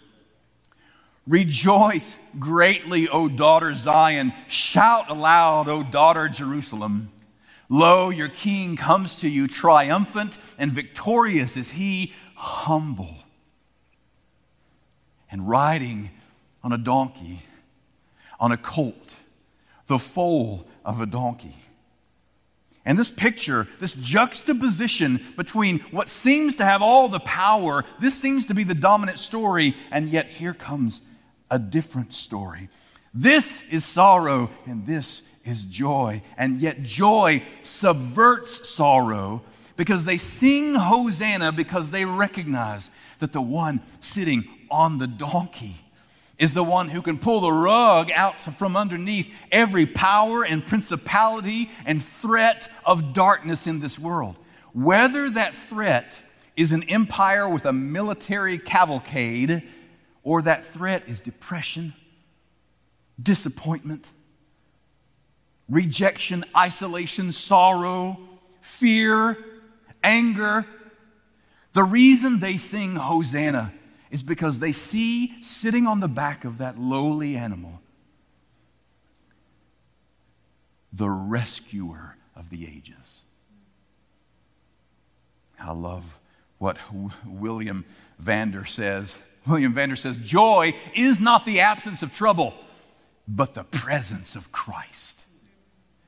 Rejoice 1.26 2.18
greatly, 2.38 3.08
O 3.08 3.28
daughter 3.28 3.72
Zion. 3.72 4.32
Shout 4.46 5.10
aloud, 5.10 5.68
O 5.68 5.82
daughter 5.82 6.28
Jerusalem. 6.28 7.10
Lo, 7.68 8.10
your 8.10 8.28
king 8.28 8.76
comes 8.76 9.16
to 9.16 9.28
you 9.28 9.48
triumphant 9.48 10.38
and 10.58 10.70
victorious 10.70 11.56
is 11.56 11.72
he, 11.72 12.12
humble 12.34 13.16
and 15.30 15.48
riding 15.48 16.10
on 16.62 16.72
a 16.72 16.78
donkey, 16.78 17.42
on 18.38 18.52
a 18.52 18.56
colt, 18.56 19.16
the 19.86 19.98
foal 19.98 20.66
of 20.84 21.00
a 21.00 21.06
donkey. 21.06 21.56
And 22.84 22.98
this 22.98 23.10
picture, 23.10 23.66
this 23.80 23.94
juxtaposition 23.94 25.24
between 25.36 25.80
what 25.90 26.08
seems 26.08 26.54
to 26.56 26.64
have 26.64 26.82
all 26.82 27.08
the 27.08 27.18
power, 27.20 27.84
this 27.98 28.14
seems 28.14 28.46
to 28.46 28.54
be 28.54 28.62
the 28.62 28.74
dominant 28.74 29.18
story, 29.18 29.74
and 29.90 30.10
yet 30.10 30.26
here 30.26 30.54
comes 30.54 31.00
a 31.54 31.58
different 31.60 32.12
story. 32.12 32.68
This 33.14 33.62
is 33.70 33.84
sorrow, 33.84 34.50
and 34.66 34.84
this 34.84 35.22
is 35.44 35.62
joy. 35.62 36.20
And 36.36 36.60
yet, 36.60 36.82
joy 36.82 37.44
subverts 37.62 38.68
sorrow 38.68 39.40
because 39.76 40.04
they 40.04 40.16
sing 40.16 40.74
Hosanna 40.74 41.52
because 41.52 41.92
they 41.92 42.04
recognize 42.04 42.90
that 43.20 43.32
the 43.32 43.40
one 43.40 43.82
sitting 44.00 44.42
on 44.68 44.98
the 44.98 45.06
donkey 45.06 45.76
is 46.40 46.54
the 46.54 46.64
one 46.64 46.88
who 46.88 47.02
can 47.02 47.18
pull 47.18 47.38
the 47.38 47.52
rug 47.52 48.10
out 48.10 48.40
from 48.40 48.76
underneath 48.76 49.32
every 49.52 49.86
power 49.86 50.44
and 50.44 50.66
principality 50.66 51.70
and 51.86 52.02
threat 52.02 52.68
of 52.84 53.12
darkness 53.12 53.68
in 53.68 53.78
this 53.78 53.96
world. 53.96 54.34
Whether 54.72 55.30
that 55.30 55.54
threat 55.54 56.18
is 56.56 56.72
an 56.72 56.82
empire 56.88 57.48
with 57.48 57.64
a 57.64 57.72
military 57.72 58.58
cavalcade 58.58 59.62
or 60.24 60.42
that 60.42 60.64
threat 60.64 61.04
is 61.06 61.20
depression, 61.20 61.94
disappointment, 63.22 64.08
rejection, 65.68 66.44
isolation, 66.56 67.30
sorrow, 67.30 68.18
fear, 68.60 69.38
anger. 70.02 70.66
The 71.74 71.84
reason 71.84 72.40
they 72.40 72.56
sing 72.56 72.96
Hosanna 72.96 73.72
is 74.10 74.22
because 74.22 74.58
they 74.58 74.72
see 74.72 75.42
sitting 75.42 75.86
on 75.86 76.00
the 76.00 76.08
back 76.08 76.44
of 76.44 76.58
that 76.58 76.78
lowly 76.78 77.36
animal 77.36 77.80
the 80.92 81.10
rescuer 81.10 82.16
of 82.36 82.50
the 82.50 82.66
ages. 82.66 83.22
I 85.58 85.72
love 85.72 86.20
what 86.58 86.78
William 87.26 87.84
Vander 88.18 88.64
says. 88.64 89.18
William 89.46 89.74
Vander 89.74 89.96
says, 89.96 90.16
Joy 90.18 90.74
is 90.94 91.20
not 91.20 91.44
the 91.44 91.60
absence 91.60 92.02
of 92.02 92.12
trouble, 92.12 92.54
but 93.28 93.54
the 93.54 93.64
presence 93.64 94.36
of 94.36 94.52
Christ. 94.52 95.22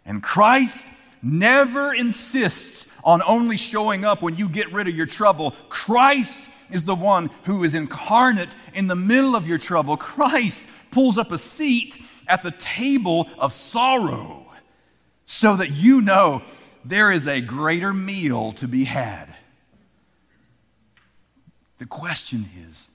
And 0.05 0.23
Christ 0.23 0.85
never 1.23 1.95
insists 1.95 2.87
on 3.05 3.23
only 3.27 3.57
showing 3.57 4.05
up 4.05 4.23
when 4.23 4.37
you 4.37 4.49
get 4.49 4.73
rid 4.73 4.89
of 4.89 4.95
your 4.95 5.07
trouble. 5.07 5.55
Christ 5.69 6.39
is 6.71 6.85
the 6.85 6.95
one 6.95 7.31
who 7.45 7.65
is 7.65 7.75
incarnate 7.75 8.55
in 8.75 8.87
the 8.87 8.97
middle 8.97 9.37
of 9.37 9.47
your 9.47 9.59
trouble. 9.59 9.97
Christ 9.97 10.65
pulls 10.91 11.19
up 11.19 11.31
a 11.31 11.39
seat 11.39 11.99
at 12.27 12.43
the 12.43 12.51
table 12.53 13.29
of 13.39 13.53
sorrow 13.53 14.47
so 15.27 15.57
that 15.57 15.71
you 15.71 16.01
know 16.01 16.43
there 16.85 17.11
is 17.13 17.27
a 17.27 17.41
greater 17.41 17.93
meal 17.93 18.53
to 18.53 18.69
be 18.69 18.85
had. 18.85 19.27
The 21.79 21.87
question 21.87 22.49
is 22.69 22.89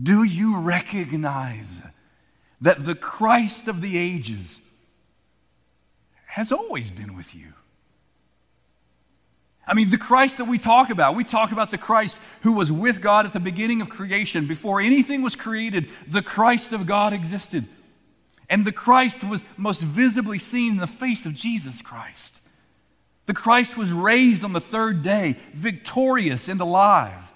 do 0.00 0.22
you 0.22 0.58
recognize 0.58 1.80
that 2.60 2.84
the 2.84 2.94
Christ 2.94 3.68
of 3.68 3.80
the 3.80 3.96
ages 3.98 4.60
has 6.26 6.50
always 6.50 6.90
been 6.90 7.16
with 7.16 7.34
you? 7.34 7.52
I 9.66 9.74
mean, 9.74 9.90
the 9.90 9.98
Christ 9.98 10.38
that 10.38 10.44
we 10.46 10.58
talk 10.58 10.90
about, 10.90 11.14
we 11.14 11.24
talk 11.24 11.52
about 11.52 11.70
the 11.70 11.78
Christ 11.78 12.18
who 12.42 12.52
was 12.52 12.70
with 12.70 13.00
God 13.00 13.24
at 13.24 13.32
the 13.32 13.40
beginning 13.40 13.80
of 13.80 13.88
creation. 13.88 14.46
Before 14.46 14.80
anything 14.80 15.22
was 15.22 15.36
created, 15.36 15.88
the 16.06 16.22
Christ 16.22 16.72
of 16.72 16.86
God 16.86 17.12
existed. 17.12 17.66
And 18.50 18.64
the 18.64 18.72
Christ 18.72 19.24
was 19.24 19.42
most 19.56 19.80
visibly 19.82 20.38
seen 20.38 20.72
in 20.72 20.78
the 20.78 20.86
face 20.86 21.24
of 21.24 21.34
Jesus 21.34 21.80
Christ. 21.80 22.40
The 23.26 23.32
Christ 23.32 23.78
was 23.78 23.90
raised 23.90 24.44
on 24.44 24.52
the 24.52 24.60
third 24.60 25.02
day, 25.02 25.36
victorious 25.54 26.48
and 26.48 26.60
alive. 26.60 27.32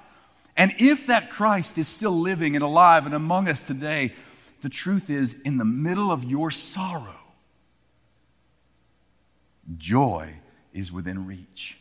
And 0.58 0.74
if 0.78 1.06
that 1.06 1.30
Christ 1.30 1.78
is 1.78 1.86
still 1.86 2.10
living 2.10 2.56
and 2.56 2.64
alive 2.64 3.06
and 3.06 3.14
among 3.14 3.48
us 3.48 3.62
today, 3.62 4.12
the 4.60 4.68
truth 4.68 5.08
is, 5.08 5.36
in 5.44 5.56
the 5.56 5.64
middle 5.64 6.10
of 6.10 6.24
your 6.24 6.50
sorrow, 6.50 7.14
joy 9.76 10.34
is 10.72 10.90
within 10.90 11.26
reach. 11.26 11.78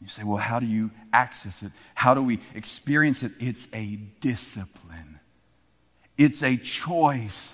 You 0.00 0.06
say, 0.06 0.22
well, 0.22 0.36
how 0.36 0.60
do 0.60 0.66
you 0.66 0.92
access 1.12 1.64
it? 1.64 1.72
How 1.96 2.14
do 2.14 2.22
we 2.22 2.38
experience 2.54 3.24
it? 3.24 3.32
It's 3.40 3.66
a 3.72 3.96
discipline, 4.20 5.18
it's 6.16 6.44
a 6.44 6.56
choice. 6.56 7.52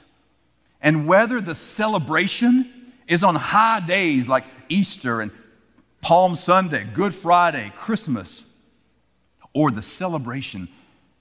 And 0.84 1.06
whether 1.06 1.40
the 1.40 1.54
celebration 1.54 2.92
is 3.06 3.22
on 3.22 3.36
high 3.36 3.80
days 3.80 4.26
like 4.26 4.44
Easter 4.68 5.20
and 5.20 5.30
Palm 6.00 6.34
Sunday, 6.34 6.84
Good 6.92 7.14
Friday, 7.14 7.72
Christmas, 7.76 8.42
or 9.54 9.70
the 9.70 9.82
celebration, 9.82 10.68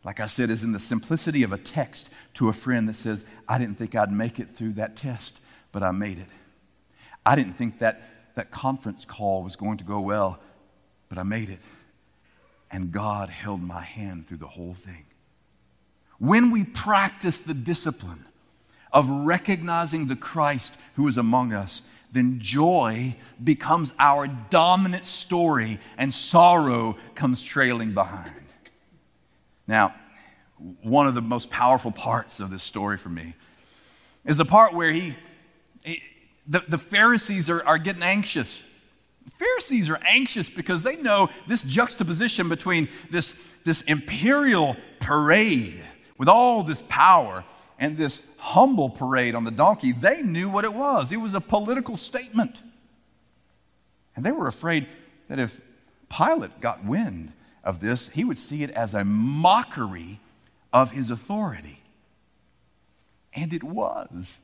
like 0.03 0.19
I 0.19 0.27
said, 0.27 0.49
is 0.49 0.63
in 0.63 0.71
the 0.71 0.79
simplicity 0.79 1.43
of 1.43 1.51
a 1.51 1.57
text 1.57 2.09
to 2.35 2.49
a 2.49 2.53
friend 2.53 2.87
that 2.89 2.95
says, 2.95 3.23
I 3.47 3.57
didn't 3.57 3.75
think 3.75 3.95
I'd 3.95 4.11
make 4.11 4.39
it 4.39 4.55
through 4.55 4.73
that 4.73 4.95
test, 4.95 5.39
but 5.71 5.83
I 5.83 5.91
made 5.91 6.19
it. 6.19 6.27
I 7.25 7.35
didn't 7.35 7.53
think 7.53 7.79
that 7.79 8.01
that 8.35 8.51
conference 8.51 9.05
call 9.05 9.43
was 9.43 9.55
going 9.55 9.77
to 9.77 9.83
go 9.83 9.99
well, 9.99 10.39
but 11.09 11.17
I 11.17 11.23
made 11.23 11.49
it. 11.49 11.59
And 12.71 12.91
God 12.91 13.29
held 13.29 13.61
my 13.61 13.81
hand 13.81 14.27
through 14.27 14.37
the 14.37 14.47
whole 14.47 14.73
thing. 14.73 15.05
When 16.19 16.51
we 16.51 16.63
practice 16.63 17.39
the 17.39 17.53
discipline 17.53 18.25
of 18.93 19.09
recognizing 19.09 20.07
the 20.07 20.15
Christ 20.15 20.77
who 20.95 21.07
is 21.07 21.17
among 21.17 21.53
us, 21.53 21.81
then 22.11 22.39
joy 22.39 23.15
becomes 23.41 23.93
our 23.97 24.27
dominant 24.27 25.05
story 25.05 25.79
and 25.97 26.13
sorrow 26.13 26.97
comes 27.15 27.41
trailing 27.41 27.93
behind. 27.93 28.33
Now, 29.67 29.95
one 30.83 31.07
of 31.07 31.15
the 31.15 31.21
most 31.21 31.49
powerful 31.49 31.91
parts 31.91 32.39
of 32.39 32.51
this 32.51 32.63
story 32.63 32.97
for 32.97 33.09
me 33.09 33.35
is 34.25 34.37
the 34.37 34.45
part 34.45 34.73
where 34.73 34.91
he, 34.91 35.15
he 35.83 36.03
the, 36.45 36.61
the 36.67 36.77
Pharisees 36.77 37.49
are, 37.49 37.65
are 37.65 37.77
getting 37.77 38.03
anxious. 38.03 38.63
The 39.23 39.31
Pharisees 39.31 39.89
are 39.89 39.99
anxious 40.05 40.49
because 40.49 40.83
they 40.83 40.97
know 40.97 41.29
this 41.47 41.63
juxtaposition 41.63 42.49
between 42.49 42.89
this, 43.09 43.33
this 43.63 43.81
imperial 43.83 44.75
parade 44.99 45.81
with 46.17 46.27
all 46.27 46.63
this 46.63 46.83
power 46.83 47.43
and 47.81 47.97
this 47.97 48.23
humble 48.37 48.91
parade 48.91 49.33
on 49.33 49.43
the 49.43 49.51
donkey, 49.51 49.91
they 49.91 50.21
knew 50.21 50.47
what 50.47 50.63
it 50.63 50.73
was. 50.73 51.11
It 51.11 51.17
was 51.17 51.33
a 51.33 51.41
political 51.41 51.97
statement. 51.97 52.61
And 54.15 54.23
they 54.23 54.31
were 54.31 54.47
afraid 54.47 54.87
that 55.27 55.39
if 55.39 55.59
Pilate 56.07 56.61
got 56.61 56.85
wind 56.85 57.33
of 57.63 57.81
this, 57.81 58.09
he 58.09 58.23
would 58.23 58.37
see 58.37 58.61
it 58.61 58.69
as 58.71 58.93
a 58.93 59.03
mockery 59.03 60.19
of 60.71 60.91
his 60.91 61.09
authority. 61.09 61.81
And 63.33 63.51
it 63.51 63.63
was. 63.63 64.41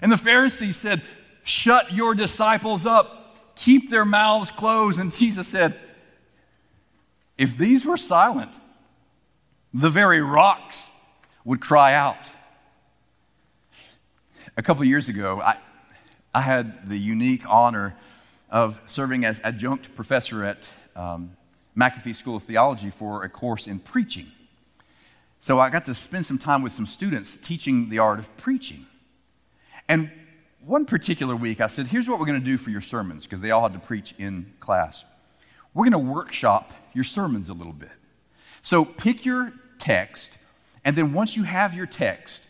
And 0.00 0.12
the 0.12 0.16
Pharisees 0.16 0.76
said, 0.76 1.02
Shut 1.42 1.92
your 1.92 2.14
disciples 2.14 2.86
up, 2.86 3.56
keep 3.56 3.90
their 3.90 4.04
mouths 4.04 4.52
closed. 4.52 5.00
And 5.00 5.12
Jesus 5.12 5.48
said, 5.48 5.76
If 7.36 7.58
these 7.58 7.84
were 7.84 7.96
silent, 7.96 8.52
the 9.72 9.90
very 9.90 10.20
rocks 10.20 10.88
would 11.44 11.60
cry 11.60 11.94
out 11.94 12.30
a 14.56 14.62
couple 14.62 14.82
of 14.82 14.88
years 14.88 15.08
ago, 15.08 15.40
I, 15.40 15.56
I 16.32 16.40
had 16.40 16.88
the 16.88 16.96
unique 16.96 17.42
honor 17.48 17.96
of 18.50 18.80
serving 18.86 19.24
as 19.24 19.40
adjunct 19.42 19.94
professor 19.96 20.44
at 20.44 20.68
um, 20.94 21.36
McAfee 21.76 22.14
School 22.14 22.36
of 22.36 22.44
Theology 22.44 22.90
for 22.90 23.24
a 23.24 23.28
course 23.28 23.66
in 23.66 23.80
preaching. 23.80 24.30
So 25.40 25.58
I 25.58 25.70
got 25.70 25.86
to 25.86 25.94
spend 25.94 26.24
some 26.24 26.38
time 26.38 26.62
with 26.62 26.72
some 26.72 26.86
students 26.86 27.36
teaching 27.36 27.88
the 27.88 27.98
art 27.98 28.18
of 28.18 28.34
preaching. 28.36 28.86
And 29.88 30.10
one 30.64 30.86
particular 30.86 31.36
week, 31.36 31.60
I 31.60 31.66
said, 31.66 31.88
Here's 31.88 32.08
what 32.08 32.18
we're 32.18 32.26
going 32.26 32.40
to 32.40 32.44
do 32.44 32.56
for 32.56 32.70
your 32.70 32.80
sermons, 32.80 33.24
because 33.24 33.40
they 33.40 33.50
all 33.50 33.62
had 33.62 33.74
to 33.74 33.78
preach 33.78 34.14
in 34.18 34.52
class. 34.60 35.04
We're 35.74 35.90
going 35.90 35.92
to 35.92 36.12
workshop 36.12 36.72
your 36.94 37.04
sermons 37.04 37.48
a 37.48 37.52
little 37.52 37.72
bit. 37.72 37.90
So 38.62 38.84
pick 38.84 39.26
your 39.26 39.52
text, 39.78 40.38
and 40.84 40.96
then 40.96 41.12
once 41.12 41.36
you 41.36 41.42
have 41.42 41.74
your 41.74 41.86
text, 41.86 42.44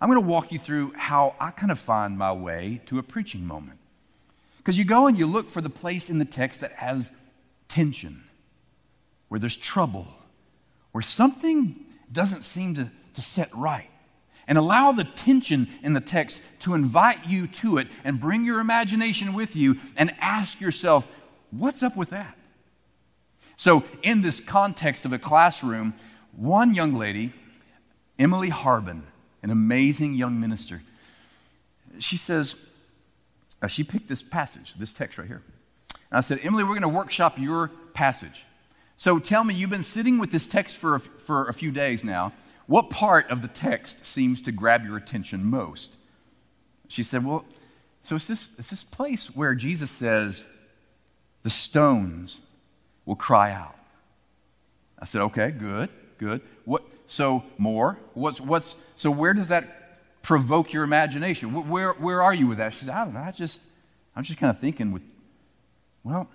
I'm 0.00 0.10
going 0.10 0.22
to 0.22 0.28
walk 0.28 0.52
you 0.52 0.58
through 0.58 0.92
how 0.94 1.34
I 1.40 1.50
kind 1.50 1.72
of 1.72 1.78
find 1.78 2.18
my 2.18 2.32
way 2.32 2.82
to 2.86 2.98
a 2.98 3.02
preaching 3.02 3.46
moment. 3.46 3.78
Because 4.58 4.78
you 4.78 4.84
go 4.84 5.06
and 5.06 5.16
you 5.16 5.26
look 5.26 5.48
for 5.48 5.60
the 5.60 5.70
place 5.70 6.10
in 6.10 6.18
the 6.18 6.24
text 6.24 6.60
that 6.60 6.72
has 6.72 7.10
tension, 7.68 8.24
where 9.28 9.40
there's 9.40 9.56
trouble, 9.56 10.08
where 10.92 11.02
something 11.02 11.86
doesn't 12.10 12.44
seem 12.44 12.74
to, 12.74 12.90
to 13.14 13.22
set 13.22 13.54
right. 13.54 13.88
And 14.48 14.58
allow 14.58 14.92
the 14.92 15.04
tension 15.04 15.68
in 15.82 15.92
the 15.92 16.00
text 16.00 16.40
to 16.60 16.74
invite 16.74 17.26
you 17.26 17.46
to 17.48 17.78
it 17.78 17.88
and 18.04 18.20
bring 18.20 18.44
your 18.44 18.60
imagination 18.60 19.32
with 19.32 19.56
you 19.56 19.76
and 19.96 20.14
ask 20.20 20.60
yourself, 20.60 21.08
what's 21.50 21.82
up 21.82 21.96
with 21.96 22.10
that? 22.10 22.36
So, 23.56 23.84
in 24.02 24.20
this 24.20 24.38
context 24.40 25.04
of 25.04 25.12
a 25.12 25.18
classroom, 25.18 25.94
one 26.36 26.74
young 26.74 26.94
lady, 26.94 27.32
Emily 28.18 28.50
Harbin, 28.50 29.02
an 29.42 29.50
amazing 29.50 30.14
young 30.14 30.40
minister. 30.40 30.82
She 31.98 32.16
says, 32.16 32.54
uh, 33.62 33.66
she 33.66 33.84
picked 33.84 34.08
this 34.08 34.22
passage, 34.22 34.74
this 34.78 34.92
text 34.92 35.18
right 35.18 35.26
here. 35.26 35.42
And 36.10 36.18
I 36.18 36.20
said, 36.20 36.40
Emily, 36.42 36.62
we're 36.62 36.70
going 36.70 36.82
to 36.82 36.88
workshop 36.88 37.38
your 37.38 37.68
passage. 37.94 38.44
So 38.96 39.18
tell 39.18 39.44
me, 39.44 39.54
you've 39.54 39.70
been 39.70 39.82
sitting 39.82 40.18
with 40.18 40.30
this 40.30 40.46
text 40.46 40.76
for 40.76 40.96
a, 40.96 41.00
for 41.00 41.48
a 41.48 41.54
few 41.54 41.70
days 41.70 42.02
now. 42.02 42.32
What 42.66 42.90
part 42.90 43.30
of 43.30 43.42
the 43.42 43.48
text 43.48 44.04
seems 44.04 44.40
to 44.42 44.52
grab 44.52 44.84
your 44.84 44.96
attention 44.96 45.44
most? 45.44 45.96
She 46.88 47.02
said, 47.02 47.24
Well, 47.24 47.44
so 48.02 48.16
it's 48.16 48.26
this, 48.26 48.50
it's 48.58 48.70
this 48.70 48.84
place 48.84 49.34
where 49.34 49.54
Jesus 49.54 49.90
says, 49.90 50.42
the 51.42 51.50
stones 51.50 52.40
will 53.04 53.16
cry 53.16 53.52
out. 53.52 53.76
I 54.98 55.04
said, 55.04 55.20
Okay, 55.22 55.50
good, 55.50 55.90
good. 56.18 56.40
What, 56.64 56.84
so 57.06 57.44
more? 57.58 57.98
What's, 58.14 58.40
what's, 58.40 58.76
so 58.96 59.10
where 59.10 59.34
does 59.34 59.48
that 59.48 60.22
provoke 60.22 60.72
your 60.72 60.84
imagination? 60.84 61.68
Where, 61.68 61.92
where 61.92 62.22
are 62.22 62.34
you 62.34 62.48
with 62.48 62.58
that? 62.58 62.74
She 62.74 62.84
said, 62.84 62.94
I 62.94 63.04
don't 63.04 63.14
know. 63.14 63.20
I 63.20 63.30
just, 63.30 63.62
I'm 64.14 64.24
just 64.24 64.38
kind 64.38 64.50
of 64.50 64.58
thinking 64.58 64.92
with, 64.92 65.02
well, 66.02 66.28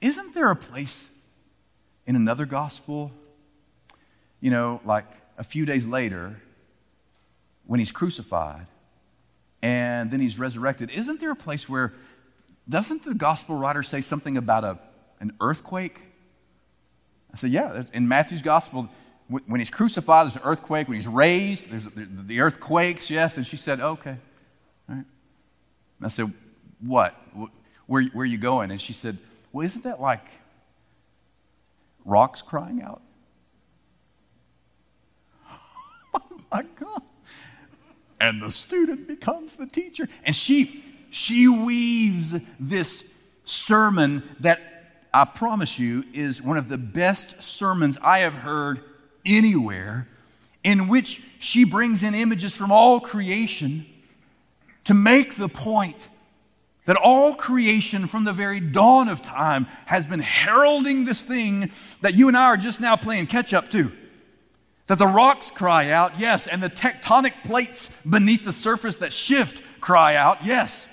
isn't 0.00 0.34
there 0.34 0.50
a 0.50 0.56
place 0.56 1.08
in 2.06 2.16
another 2.16 2.46
gospel, 2.46 3.12
you 4.40 4.50
know, 4.50 4.80
like 4.84 5.04
a 5.38 5.44
few 5.44 5.64
days 5.64 5.86
later 5.86 6.40
when 7.66 7.78
he's 7.78 7.92
crucified 7.92 8.66
and 9.62 10.10
then 10.10 10.20
he's 10.20 10.38
resurrected? 10.38 10.90
Isn't 10.90 11.20
there 11.20 11.30
a 11.30 11.36
place 11.36 11.68
where, 11.68 11.92
doesn't 12.68 13.04
the 13.04 13.14
gospel 13.14 13.56
writer 13.56 13.82
say 13.82 14.00
something 14.00 14.36
about 14.36 14.64
a, 14.64 14.78
an 15.20 15.32
earthquake? 15.40 16.00
I 17.32 17.36
said, 17.36 17.50
Yeah, 17.50 17.84
in 17.92 18.08
Matthew's 18.08 18.42
gospel, 18.42 18.88
when 19.28 19.60
he's 19.60 19.70
crucified, 19.70 20.26
there's 20.26 20.36
an 20.36 20.42
earthquake. 20.44 20.88
When 20.88 20.96
he's 20.96 21.06
raised, 21.06 21.70
there's 21.70 21.86
the 21.94 22.40
earth 22.40 22.58
quakes, 22.58 23.10
yes. 23.10 23.36
And 23.36 23.46
she 23.46 23.56
said, 23.56 23.80
Okay. 23.80 24.16
All 24.88 24.96
right. 24.96 25.04
I 26.02 26.08
said, 26.08 26.32
What? 26.80 27.14
Where, 27.86 28.02
where 28.04 28.22
are 28.22 28.26
you 28.26 28.38
going? 28.38 28.70
And 28.70 28.80
she 28.80 28.92
said, 28.92 29.18
Well, 29.52 29.64
isn't 29.64 29.84
that 29.84 30.00
like 30.00 30.24
rocks 32.04 32.42
crying 32.42 32.82
out? 32.82 33.02
oh 36.14 36.40
my 36.52 36.62
God. 36.62 37.02
And 38.20 38.42
the 38.42 38.50
student 38.50 39.08
becomes 39.08 39.56
the 39.56 39.66
teacher. 39.66 40.08
And 40.24 40.36
she, 40.36 40.84
she 41.10 41.48
weaves 41.48 42.34
this 42.58 43.04
sermon 43.44 44.22
that 44.40 44.69
I 45.12 45.24
promise 45.24 45.78
you, 45.78 46.04
is 46.12 46.40
one 46.40 46.56
of 46.56 46.68
the 46.68 46.78
best 46.78 47.42
sermons 47.42 47.98
I 48.02 48.18
have 48.20 48.34
heard 48.34 48.82
anywhere. 49.26 50.06
in 50.62 50.88
which 50.88 51.22
she 51.38 51.64
brings 51.64 52.02
in 52.02 52.14
images 52.14 52.54
from 52.54 52.70
all 52.70 53.00
creation 53.00 53.86
to 54.84 54.94
make 54.94 55.36
the 55.36 55.48
point 55.48 56.08
that 56.84 56.96
all 56.96 57.34
creation 57.34 58.06
from 58.06 58.24
the 58.24 58.32
very 58.32 58.60
dawn 58.60 59.08
of 59.08 59.22
time 59.22 59.66
has 59.86 60.06
been 60.06 60.20
heralding 60.20 61.04
this 61.04 61.22
thing 61.22 61.70
that 62.00 62.14
you 62.14 62.28
and 62.28 62.36
I 62.36 62.44
are 62.46 62.56
just 62.56 62.80
now 62.80 62.96
playing 62.96 63.26
catch 63.26 63.54
up 63.54 63.70
to. 63.70 63.92
That 64.88 64.98
the 64.98 65.06
rocks 65.06 65.50
cry 65.50 65.90
out, 65.90 66.18
yes, 66.18 66.46
and 66.46 66.62
the 66.62 66.68
tectonic 66.68 67.32
plates 67.44 67.90
beneath 68.08 68.44
the 68.44 68.52
surface 68.52 68.96
that 68.96 69.12
shift 69.12 69.62
cry 69.80 70.16
out, 70.16 70.44
yes. 70.44 70.86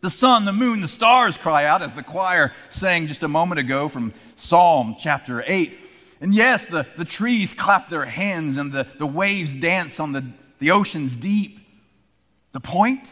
The 0.00 0.10
sun, 0.10 0.44
the 0.44 0.52
moon, 0.52 0.80
the 0.80 0.88
stars 0.88 1.36
cry 1.36 1.64
out, 1.64 1.82
as 1.82 1.92
the 1.94 2.02
choir 2.02 2.52
sang 2.68 3.06
just 3.06 3.22
a 3.22 3.28
moment 3.28 3.58
ago 3.58 3.88
from 3.88 4.12
Psalm 4.36 4.96
chapter 4.98 5.42
8. 5.46 5.76
And 6.20 6.34
yes, 6.34 6.66
the, 6.66 6.86
the 6.96 7.04
trees 7.04 7.52
clap 7.52 7.88
their 7.88 8.04
hands 8.04 8.56
and 8.56 8.72
the, 8.72 8.86
the 8.98 9.06
waves 9.06 9.52
dance 9.52 9.98
on 10.00 10.12
the, 10.12 10.24
the 10.58 10.70
ocean's 10.70 11.14
deep. 11.14 11.60
The 12.52 12.60
point? 12.60 13.08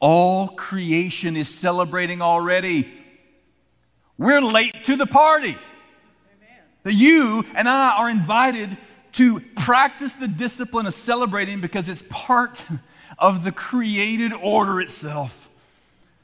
All 0.00 0.48
creation 0.48 1.36
is 1.36 1.48
celebrating 1.48 2.22
already. 2.22 2.88
We're 4.16 4.40
late 4.40 4.84
to 4.84 4.96
the 4.96 5.06
party. 5.06 5.56
That 6.84 6.94
you 6.94 7.44
and 7.54 7.68
I 7.68 7.96
are 7.98 8.08
invited 8.10 8.76
to 9.12 9.40
practice 9.56 10.12
the 10.14 10.28
discipline 10.28 10.86
of 10.86 10.94
celebrating 10.94 11.60
because 11.60 11.88
it's 11.88 12.04
part 12.08 12.62
of 13.18 13.44
the 13.44 13.52
created 13.52 14.32
order 14.32 14.80
itself. 14.80 15.48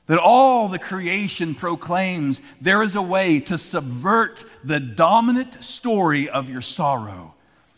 That 0.07 0.19
all 0.19 0.69
the 0.69 0.79
creation 0.79 1.55
proclaims 1.55 2.43
there 2.61 2.83
is 2.83 2.95
a 2.95 3.03
way 3.03 3.41
to 3.41 3.57
subvert 3.57 4.45
the 4.63 4.79
dominant 4.79 5.65
story 5.65 6.29
of 6.29 6.51
your 6.51 6.61
sorrow, 6.61 7.35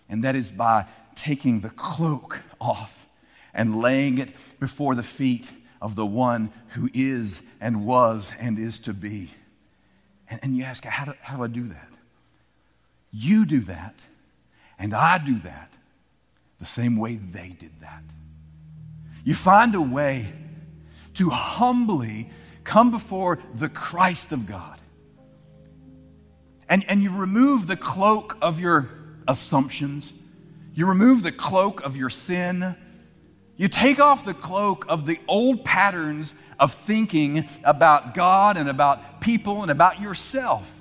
and 0.09 0.25
that 0.25 0.35
is 0.35 0.51
by 0.51 0.87
taking 1.15 1.61
the 1.61 1.71
cloak 1.71 2.41
off 2.61 3.07
and 3.55 3.81
laying 3.81 4.19
it 4.19 4.31
before 4.59 4.95
the 4.95 5.05
feet 5.05 5.49
of 5.81 5.95
the 5.95 6.07
one 6.07 6.53
who 6.71 6.91
is 6.93 7.43
and 7.61 7.87
was 7.87 8.33
and 8.41 8.59
is 8.59 8.79
to 8.81 8.93
be. 8.93 9.31
And, 10.29 10.41
and 10.43 10.57
you 10.57 10.65
ask, 10.65 10.85
how 10.85 11.05
do, 11.07 11.15
how 11.21 11.37
do 11.37 11.45
I 11.45 11.49
do 11.49 11.65
that? 11.69 11.89
You 13.13 13.47
do 13.47 13.61
that, 13.61 13.95
and 14.79 14.93
I 14.93 15.19
do 15.19 15.39
that 15.41 15.73
the 16.59 16.67
same 16.67 16.97
way 16.97 17.17
they 17.17 17.51
did 17.51 17.81
that. 17.81 18.03
You 19.27 19.35
find 19.35 19.75
a 19.75 19.81
way 19.83 20.33
to 21.15 21.29
humbly 21.29 22.31
come 22.65 22.91
before 22.91 23.39
the 23.53 23.69
Christ 23.69 24.33
of 24.33 24.47
God. 24.47 24.81
And, 26.67 26.83
and 26.89 27.03
you 27.03 27.11
remove 27.11 27.67
the 27.67 27.77
cloak 27.77 28.39
of 28.41 28.59
your 28.59 28.89
assumptions, 29.29 30.15
you 30.73 30.87
remove 30.87 31.23
the 31.23 31.33
cloak 31.33 31.83
of 31.83 31.99
your 31.99 32.09
sin 32.09 32.77
you 33.57 33.69
take 33.69 33.99
off 33.99 34.25
the 34.25 34.35
cloak 34.35 34.85
of 34.89 35.07
the 35.07 35.19
old 35.27 35.65
patterns 35.65 36.35
of 36.61 36.75
thinking 36.75 37.49
about 37.65 38.15
God 38.15 38.57
and 38.57 38.69
about 38.69 39.21
people 39.21 39.63
and 39.63 39.71
about 39.71 40.01
yourself. 40.01 40.81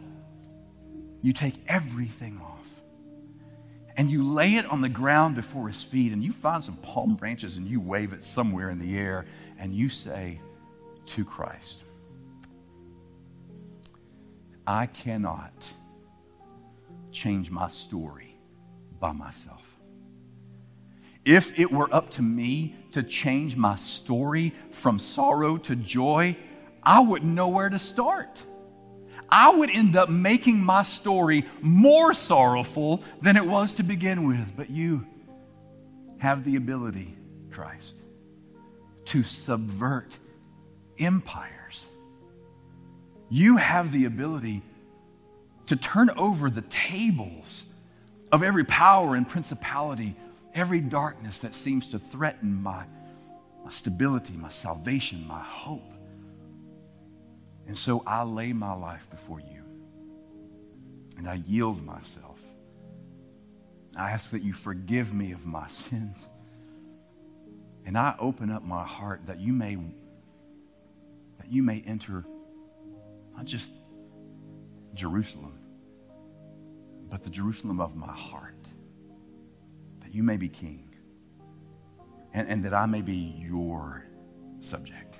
You 1.21 1.33
take 1.33 1.55
everything 1.67 2.39
off 2.43 2.54
and 3.97 4.09
you 4.09 4.23
lay 4.23 4.55
it 4.55 4.65
on 4.65 4.81
the 4.81 4.89
ground 4.89 5.35
before 5.35 5.67
his 5.67 5.83
feet 5.83 6.11
and 6.11 6.23
you 6.23 6.31
find 6.31 6.63
some 6.63 6.75
palm 6.77 7.15
branches 7.15 7.57
and 7.57 7.67
you 7.67 7.79
wave 7.79 8.13
it 8.13 8.23
somewhere 8.23 8.69
in 8.69 8.79
the 8.79 8.97
air 8.97 9.25
and 9.57 9.73
you 9.73 9.89
say 9.89 10.39
to 11.07 11.23
Christ, 11.23 11.83
I 14.67 14.87
cannot 14.87 15.67
change 17.11 17.49
my 17.51 17.67
story 17.67 18.37
by 18.99 19.11
myself. 19.11 19.61
If 21.23 21.57
it 21.57 21.71
were 21.71 21.93
up 21.93 22.11
to 22.11 22.21
me 22.21 22.75
to 22.91 23.01
change 23.01 23.55
my 23.55 23.75
story 23.75 24.53
from 24.71 24.99
sorrow 24.99 25.57
to 25.57 25.75
joy, 25.75 26.37
I 26.83 26.99
wouldn't 26.99 27.33
know 27.33 27.47
where 27.47 27.69
to 27.69 27.79
start. 27.79 28.43
I 29.29 29.53
would 29.53 29.69
end 29.69 29.95
up 29.95 30.09
making 30.09 30.63
my 30.63 30.83
story 30.83 31.45
more 31.61 32.13
sorrowful 32.13 33.03
than 33.21 33.37
it 33.37 33.45
was 33.45 33.73
to 33.73 33.83
begin 33.83 34.27
with. 34.27 34.55
But 34.55 34.69
you 34.69 35.05
have 36.17 36.43
the 36.43 36.55
ability, 36.55 37.15
Christ, 37.51 37.97
to 39.05 39.23
subvert 39.23 40.17
empires. 40.99 41.87
You 43.29 43.57
have 43.57 43.91
the 43.91 44.05
ability 44.05 44.61
to 45.67 45.75
turn 45.75 46.09
over 46.11 46.49
the 46.49 46.61
tables 46.61 47.65
of 48.31 48.43
every 48.43 48.63
power 48.63 49.15
and 49.15 49.27
principality 49.27 50.15
every 50.55 50.79
darkness 50.79 51.39
that 51.39 51.53
seems 51.53 51.89
to 51.89 51.99
threaten 51.99 52.63
my, 52.63 52.85
my 53.63 53.69
stability, 53.69 54.33
my 54.33 54.49
salvation, 54.49 55.27
my 55.27 55.41
hope. 55.41 55.83
And 57.67 57.75
so 57.75 58.03
I 58.05 58.23
lay 58.23 58.53
my 58.53 58.73
life 58.73 59.09
before 59.09 59.39
you 59.39 59.63
and 61.17 61.27
I 61.27 61.35
yield 61.35 61.83
myself. 61.83 62.39
I 63.95 64.11
ask 64.11 64.31
that 64.31 64.43
you 64.43 64.53
forgive 64.53 65.13
me 65.13 65.31
of 65.31 65.45
my 65.45 65.67
sins. 65.69 66.29
And 67.85 67.97
I 67.97 68.15
open 68.19 68.49
up 68.49 68.63
my 68.63 68.83
heart 68.83 69.27
that 69.27 69.39
you 69.39 69.53
may 69.53 69.77
that 71.37 71.51
you 71.51 71.61
may 71.61 71.81
enter 71.85 72.25
not 73.35 73.45
just 73.45 73.71
Jerusalem, 74.93 75.59
but 77.09 77.21
the 77.21 77.29
Jerusalem 77.29 77.79
of 77.79 77.95
my 77.95 78.11
heart 78.11 78.69
That 80.01 80.13
you 80.13 80.23
may 80.23 80.37
be 80.37 80.49
king 80.49 80.95
and, 82.33 82.47
and 82.47 82.65
that 82.65 82.73
I 82.73 82.85
may 82.85 83.01
be 83.01 83.35
your 83.37 84.05
subject. 84.59 85.19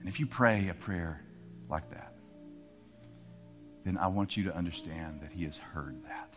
And 0.00 0.08
if 0.08 0.18
you 0.18 0.26
pray 0.26 0.68
a 0.68 0.74
prayer 0.74 1.22
like 1.68 1.90
that, 1.90 2.14
then 3.84 3.96
I 3.96 4.08
want 4.08 4.36
you 4.36 4.44
to 4.44 4.56
understand 4.56 5.20
that 5.22 5.32
He 5.32 5.44
has 5.44 5.56
heard 5.56 6.02
that. 6.04 6.36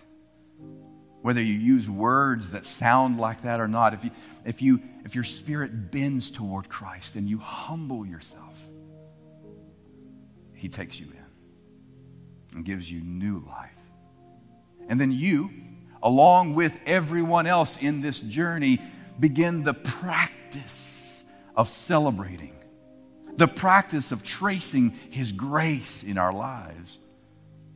Whether 1.21 1.41
you 1.41 1.53
use 1.53 1.89
words 1.89 2.51
that 2.51 2.65
sound 2.65 3.17
like 3.17 3.43
that 3.43 3.61
or 3.61 3.67
not, 3.67 3.93
if, 3.93 4.03
you, 4.03 4.11
if, 4.45 4.61
you, 4.61 4.81
if 5.05 5.15
your 5.15 5.23
spirit 5.23 5.91
bends 5.91 6.29
toward 6.29 6.67
Christ 6.67 7.15
and 7.15 7.29
you 7.29 7.37
humble 7.37 8.05
yourself, 8.05 8.67
He 10.53 10.67
takes 10.67 10.99
you 10.99 11.07
in 11.07 12.55
and 12.55 12.65
gives 12.65 12.91
you 12.91 13.01
new 13.01 13.39
life. 13.47 13.71
And 14.87 14.99
then 14.99 15.11
you, 15.11 15.49
along 16.01 16.55
with 16.55 16.77
everyone 16.85 17.47
else 17.47 17.77
in 17.77 18.01
this 18.01 18.19
journey, 18.19 18.81
begin 19.19 19.63
the 19.63 19.73
practice 19.73 21.23
of 21.55 21.69
celebrating, 21.69 22.52
the 23.37 23.47
practice 23.47 24.11
of 24.11 24.23
tracing 24.23 24.91
His 25.09 25.31
grace 25.31 26.03
in 26.03 26.17
our 26.17 26.31
lives 26.31 26.99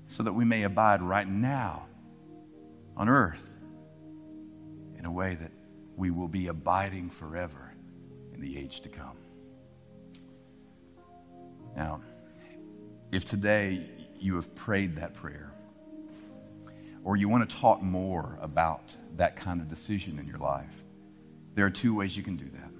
so 0.07 0.23
that 0.23 0.33
we 0.33 0.45
may 0.45 0.63
abide 0.63 1.01
right 1.01 1.27
now 1.27 1.85
on 2.95 3.09
earth 3.09 3.47
in 4.97 5.05
a 5.05 5.11
way 5.11 5.35
that 5.35 5.51
we 5.95 6.11
will 6.11 6.27
be 6.27 6.47
abiding 6.47 7.09
forever 7.09 7.73
in 8.33 8.41
the 8.41 8.57
age 8.57 8.81
to 8.81 8.89
come. 8.89 9.17
Now, 11.75 12.01
if 13.11 13.25
today 13.25 13.89
you 14.19 14.35
have 14.35 14.53
prayed 14.55 14.95
that 14.97 15.13
prayer, 15.13 15.51
or 17.03 17.15
you 17.15 17.29
want 17.29 17.49
to 17.49 17.55
talk 17.55 17.81
more 17.81 18.37
about 18.41 18.95
that 19.15 19.35
kind 19.35 19.61
of 19.61 19.69
decision 19.69 20.19
in 20.19 20.27
your 20.27 20.39
life, 20.39 20.83
there 21.55 21.65
are 21.65 21.69
two 21.69 21.95
ways 21.95 22.17
you 22.17 22.23
can 22.23 22.35
do 22.35 22.45
that. 22.45 22.71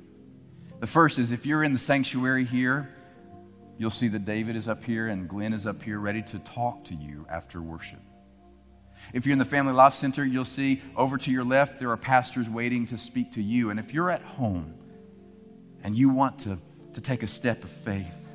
The 0.79 0.87
first 0.87 1.19
is 1.19 1.31
if 1.31 1.45
you're 1.45 1.63
in 1.63 1.73
the 1.73 1.79
sanctuary 1.79 2.45
here, 2.45 2.89
you'll 3.77 3.89
see 3.89 4.07
that 4.09 4.25
David 4.25 4.55
is 4.55 4.67
up 4.67 4.83
here 4.83 5.07
and 5.07 5.27
Glenn 5.27 5.53
is 5.53 5.65
up 5.65 5.81
here 5.81 5.99
ready 5.99 6.21
to 6.23 6.39
talk 6.39 6.83
to 6.85 6.95
you 6.95 7.25
after 7.29 7.61
worship. 7.61 7.99
If 9.13 9.25
you're 9.25 9.33
in 9.33 9.39
the 9.39 9.45
Family 9.45 9.73
Life 9.73 9.93
Center, 9.93 10.25
you'll 10.25 10.45
see 10.45 10.81
over 10.95 11.17
to 11.17 11.31
your 11.31 11.45
left 11.45 11.79
there 11.79 11.91
are 11.91 11.97
pastors 11.97 12.49
waiting 12.49 12.85
to 12.87 12.97
speak 12.97 13.33
to 13.33 13.41
you. 13.41 13.69
And 13.69 13.79
if 13.79 13.93
you're 13.93 14.11
at 14.11 14.21
home 14.21 14.75
and 15.83 15.95
you 15.95 16.09
want 16.09 16.39
to, 16.39 16.59
to 16.93 17.01
take 17.01 17.23
a 17.23 17.27
step 17.27 17.63
of 17.63 17.69
faith 17.69 18.25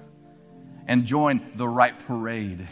and 0.86 1.04
join 1.04 1.52
the 1.56 1.68
right 1.68 1.98
parade, 2.06 2.66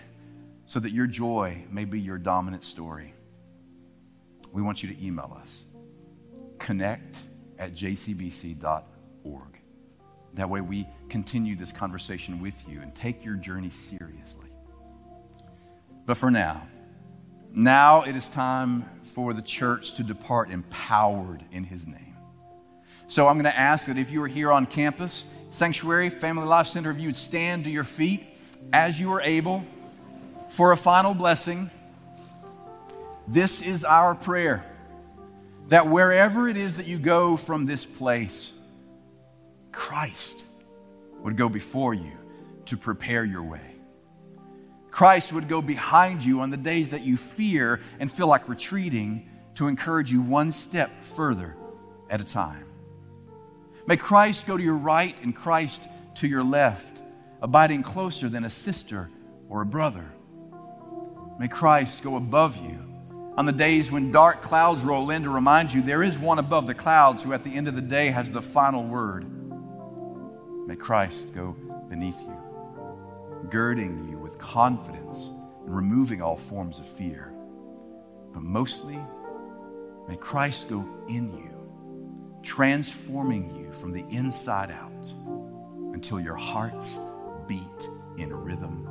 so 0.71 0.79
that 0.79 0.93
your 0.93 1.09
joy 1.09 1.65
may 1.69 1.85
be 1.85 2.01
your 2.01 2.17
dominant 2.17 2.63
story. 2.63 3.13
We 4.53 4.63
want 4.63 4.85
you 4.85 4.95
to 4.95 5.05
email 5.05 5.37
us 5.41 5.65
connect 6.61 7.19
at 7.59 7.75
jcbc.org. 7.75 9.50
That 10.35 10.49
way 10.49 10.61
we 10.61 10.87
continue 11.09 11.57
this 11.57 11.73
conversation 11.73 12.41
with 12.41 12.69
you 12.69 12.81
and 12.81 12.95
take 12.95 13.25
your 13.25 13.35
journey 13.35 13.71
seriously. 13.71 14.47
But 16.07 16.17
for 16.17 16.31
now, 16.31 16.67
now 17.53 18.03
it 18.03 18.15
is 18.17 18.29
time 18.29 18.89
for 19.03 19.35
the 19.35 19.43
church 19.43 19.95
to 19.95 20.03
depart 20.03 20.51
empowered 20.51 21.45
in 21.51 21.65
his 21.65 21.87
name. 21.87 22.17
So 23.09 23.27
I'm 23.27 23.35
going 23.35 23.53
to 23.53 23.59
ask 23.59 23.87
that 23.87 23.99
if 23.99 24.13
you 24.13 24.23
are 24.23 24.29
here 24.29 24.53
on 24.53 24.67
campus, 24.67 25.27
Sanctuary, 25.51 26.11
Family 26.11 26.47
Life 26.47 26.69
Center, 26.69 26.93
if 26.93 27.01
you 27.01 27.09
would 27.09 27.17
stand 27.17 27.65
to 27.65 27.71
your 27.71 27.83
feet 27.83 28.25
as 28.73 29.01
you 29.01 29.13
are 29.13 29.21
able 29.21 29.65
for 30.49 30.71
a 30.71 30.77
final 30.77 31.13
blessing. 31.15 31.71
This 33.27 33.63
is 33.63 33.85
our 33.85 34.15
prayer. 34.15 34.65
that 35.71 35.89
wherever 35.89 36.49
it 36.49 36.57
is 36.57 36.77
that 36.77 36.87
you 36.87 36.99
go 36.99 37.37
from 37.37 37.65
this 37.65 37.87
place, 37.87 38.53
Christ 39.73 40.43
would 41.23 41.37
go 41.37 41.49
before 41.49 41.95
you 41.95 42.13
to 42.67 42.77
prepare 42.77 43.25
your 43.25 43.43
way. 43.43 43.61
Christ 44.91 45.33
would 45.33 45.49
go 45.49 45.63
behind 45.63 46.25
you 46.25 46.41
on 46.41 46.51
the 46.51 46.57
days 46.57 46.91
that 46.91 47.03
you 47.03 47.17
fear 47.17 47.81
and 47.99 48.11
feel 48.11 48.27
like 48.27 48.49
retreating 48.49 49.29
to 49.55 49.69
encourage 49.69 50.11
you 50.11 50.21
one 50.21 50.53
step 50.53 51.03
further 51.03 51.57
at 52.09 52.21
a 52.21 52.25
time. 52.25 52.65
May 53.87 53.97
Christ 53.97 54.47
go 54.47 54.57
to 54.57 54.63
your 54.63 54.77
right 54.77 55.21
and 55.23 55.35
Christ 55.35 55.87
to 56.17 56.29
your 56.29 56.43
left, 56.43 57.03
abiding 57.41 57.83
closer 57.83 58.29
than 58.29 58.45
a 58.45 58.51
sister 58.51 59.11
or 59.49 59.63
a 59.63 59.67
brother. 59.67 60.13
May 61.39 61.49
Christ 61.49 62.03
go 62.03 62.17
above 62.17 62.57
you 62.59 62.79
on 63.37 63.47
the 63.47 63.53
days 63.53 63.91
when 63.91 64.13
dark 64.13 64.43
clouds 64.43 64.83
roll 64.83 65.11
in 65.11 65.23
to 65.23 65.31
remind 65.31 65.73
you 65.73 65.81
there 65.81 66.03
is 66.03 66.19
one 66.19 66.39
above 66.39 66.67
the 66.67 66.75
clouds 66.75 67.23
who 67.23 67.33
at 67.33 67.43
the 67.43 67.55
end 67.55 67.69
of 67.69 67.75
the 67.75 67.81
day 67.81 68.09
has 68.09 68.33
the 68.33 68.43
final 68.43 68.85
word. 68.85 69.40
May 70.71 70.77
Christ 70.77 71.35
go 71.35 71.57
beneath 71.89 72.21
you, 72.23 72.37
girding 73.51 74.09
you 74.09 74.19
with 74.19 74.39
confidence 74.39 75.33
and 75.65 75.75
removing 75.75 76.23
all 76.23 76.37
forms 76.37 76.79
of 76.79 76.87
fear. 76.87 77.33
But 78.33 78.45
mostly, 78.45 78.97
may 80.07 80.15
Christ 80.15 80.69
go 80.69 80.89
in 81.09 81.33
you, 81.37 82.39
transforming 82.45 83.53
you 83.57 83.73
from 83.73 83.91
the 83.91 84.05
inside 84.11 84.71
out 84.71 85.13
until 85.93 86.21
your 86.21 86.37
hearts 86.37 87.01
beat 87.49 87.89
in 88.17 88.33
rhythm 88.33 88.89